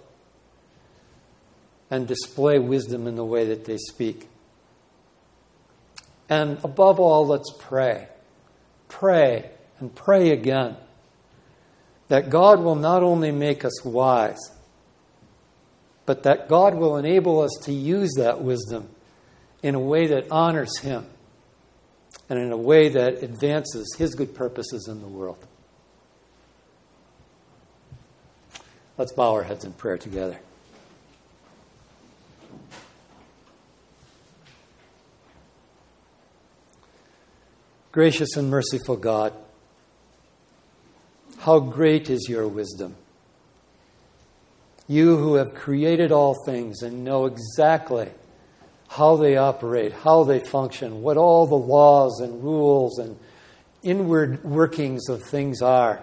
and 1.89 2.07
display 2.07 2.59
wisdom 2.59 3.07
in 3.07 3.15
the 3.15 3.25
way 3.25 3.45
that 3.45 3.65
they 3.65 3.77
speak. 3.77 4.27
And 6.27 6.59
above 6.63 6.99
all, 6.99 7.25
let's 7.25 7.51
pray. 7.57 8.07
Pray 8.87 9.49
and 9.79 9.93
pray 9.95 10.29
again 10.31 10.75
that 12.09 12.29
God 12.29 12.59
will 12.59 12.75
not 12.75 13.01
only 13.01 13.31
make 13.31 13.63
us 13.63 13.83
wise, 13.83 14.51
but 16.05 16.23
that 16.23 16.49
God 16.49 16.75
will 16.75 16.97
enable 16.97 17.41
us 17.41 17.51
to 17.63 17.71
use 17.71 18.13
that 18.17 18.41
wisdom 18.41 18.89
in 19.61 19.75
a 19.75 19.79
way 19.79 20.07
that 20.07 20.31
honors 20.31 20.79
Him 20.79 21.05
and 22.29 22.39
in 22.39 22.51
a 22.51 22.57
way 22.57 22.89
that 22.89 23.23
advances 23.23 23.95
His 23.97 24.15
good 24.15 24.33
purposes 24.35 24.87
in 24.87 25.01
the 25.01 25.07
world. 25.07 25.45
Let's 28.97 29.13
bow 29.13 29.33
our 29.33 29.43
heads 29.43 29.63
in 29.63 29.73
prayer 29.73 29.97
together. 29.97 30.39
Gracious 37.91 38.35
and 38.35 38.51
merciful 38.51 38.97
God, 38.97 39.33
how 41.39 41.59
great 41.59 42.09
is 42.09 42.27
your 42.29 42.47
wisdom. 42.47 42.95
You 44.87 45.17
who 45.17 45.35
have 45.35 45.53
created 45.55 46.11
all 46.11 46.35
things 46.45 46.81
and 46.81 47.03
know 47.03 47.25
exactly 47.25 48.09
how 48.89 49.15
they 49.15 49.37
operate, 49.37 49.93
how 49.93 50.23
they 50.23 50.39
function, 50.39 51.01
what 51.01 51.15
all 51.15 51.45
the 51.45 51.55
laws 51.55 52.19
and 52.21 52.43
rules 52.43 52.97
and 52.97 53.17
inward 53.83 54.43
workings 54.43 55.07
of 55.09 55.23
things 55.23 55.61
are. 55.61 56.01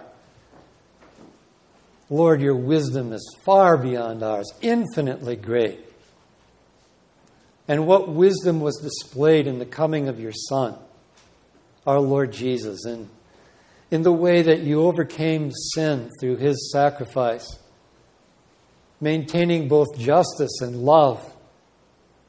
Lord, 2.09 2.41
your 2.41 2.55
wisdom 2.55 3.11
is 3.11 3.37
far 3.43 3.77
beyond 3.77 4.23
ours, 4.23 4.49
infinitely 4.61 5.35
great. 5.35 5.81
And 7.67 7.85
what 7.85 8.07
wisdom 8.07 8.61
was 8.61 8.77
displayed 8.77 9.45
in 9.45 9.59
the 9.59 9.65
coming 9.65 10.07
of 10.07 10.21
your 10.21 10.31
Son, 10.31 10.75
our 11.85 11.99
Lord 11.99 12.31
Jesus, 12.31 12.85
and 12.85 13.09
in 13.91 14.03
the 14.03 14.13
way 14.13 14.41
that 14.41 14.61
you 14.61 14.83
overcame 14.83 15.51
sin 15.73 16.09
through 16.21 16.37
his 16.37 16.71
sacrifice, 16.71 17.59
maintaining 19.01 19.67
both 19.67 19.97
justice 19.97 20.61
and 20.61 20.83
love. 20.83 21.33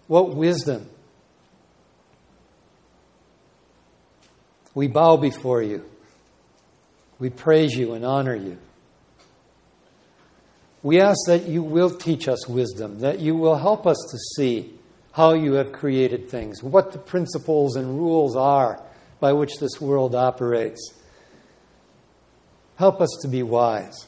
What 0.08 0.34
wisdom! 0.34 0.88
We 4.74 4.88
bow 4.88 5.16
before 5.16 5.62
you. 5.62 5.84
We 7.18 7.30
praise 7.30 7.74
you 7.74 7.94
and 7.94 8.04
honor 8.04 8.34
you. 8.34 8.58
We 10.82 11.00
ask 11.00 11.18
that 11.26 11.46
you 11.46 11.62
will 11.62 11.90
teach 11.90 12.28
us 12.28 12.48
wisdom, 12.48 13.00
that 13.00 13.20
you 13.20 13.34
will 13.34 13.56
help 13.56 13.86
us 13.86 13.98
to 14.10 14.18
see 14.36 14.72
how 15.12 15.34
you 15.34 15.54
have 15.54 15.72
created 15.72 16.30
things, 16.30 16.62
what 16.62 16.92
the 16.92 16.98
principles 16.98 17.76
and 17.76 17.98
rules 17.98 18.36
are 18.36 18.82
by 19.20 19.32
which 19.32 19.58
this 19.58 19.80
world 19.80 20.14
operates. 20.14 20.94
Help 22.76 23.00
us 23.00 23.10
to 23.22 23.28
be 23.28 23.42
wise. 23.42 24.07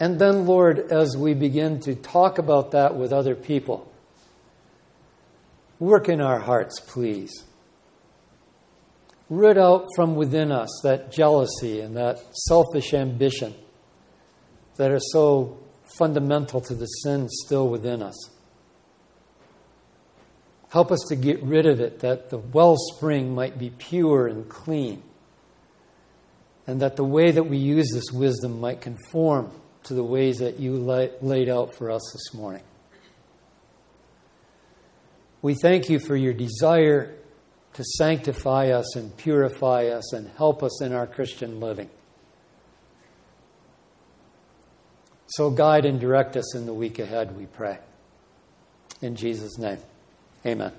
And 0.00 0.18
then, 0.18 0.46
Lord, 0.46 0.78
as 0.92 1.16
we 1.16 1.34
begin 1.34 1.80
to 1.80 1.94
talk 1.94 2.38
about 2.38 2.70
that 2.70 2.96
with 2.96 3.12
other 3.12 3.34
people, 3.34 3.90
work 5.80 6.08
in 6.08 6.20
our 6.20 6.38
hearts, 6.38 6.78
please. 6.78 7.44
Root 9.28 9.58
out 9.58 9.86
from 9.96 10.14
within 10.14 10.52
us 10.52 10.70
that 10.84 11.12
jealousy 11.12 11.80
and 11.80 11.96
that 11.96 12.20
selfish 12.32 12.94
ambition 12.94 13.54
that 14.76 14.90
are 14.90 15.00
so 15.00 15.58
fundamental 15.98 16.60
to 16.60 16.74
the 16.74 16.86
sin 16.86 17.28
still 17.28 17.68
within 17.68 18.00
us. 18.00 18.30
Help 20.70 20.92
us 20.92 21.00
to 21.08 21.16
get 21.16 21.42
rid 21.42 21.66
of 21.66 21.80
it, 21.80 22.00
that 22.00 22.30
the 22.30 22.38
wellspring 22.38 23.34
might 23.34 23.58
be 23.58 23.70
pure 23.70 24.26
and 24.26 24.48
clean, 24.48 25.02
and 26.66 26.80
that 26.80 26.96
the 26.96 27.04
way 27.04 27.30
that 27.30 27.44
we 27.44 27.56
use 27.56 27.90
this 27.92 28.12
wisdom 28.12 28.60
might 28.60 28.80
conform 28.80 29.50
to 29.84 29.94
the 29.94 30.04
ways 30.04 30.38
that 30.38 30.58
you 30.60 30.74
laid 31.20 31.48
out 31.48 31.74
for 31.74 31.90
us 31.90 32.02
this 32.12 32.34
morning. 32.34 32.62
We 35.40 35.54
thank 35.54 35.88
you 35.88 35.98
for 35.98 36.16
your 36.16 36.32
desire 36.32 37.14
to 37.74 37.84
sanctify 37.84 38.70
us 38.70 38.96
and 38.96 39.16
purify 39.16 39.86
us 39.86 40.12
and 40.12 40.28
help 40.36 40.62
us 40.62 40.82
in 40.82 40.92
our 40.92 41.06
Christian 41.06 41.60
living. 41.60 41.88
So 45.28 45.50
guide 45.50 45.84
and 45.84 46.00
direct 46.00 46.36
us 46.36 46.56
in 46.56 46.66
the 46.66 46.74
week 46.74 46.98
ahead, 46.98 47.36
we 47.36 47.46
pray. 47.46 47.78
In 49.00 49.14
Jesus' 49.14 49.58
name, 49.58 49.78
amen. 50.44 50.72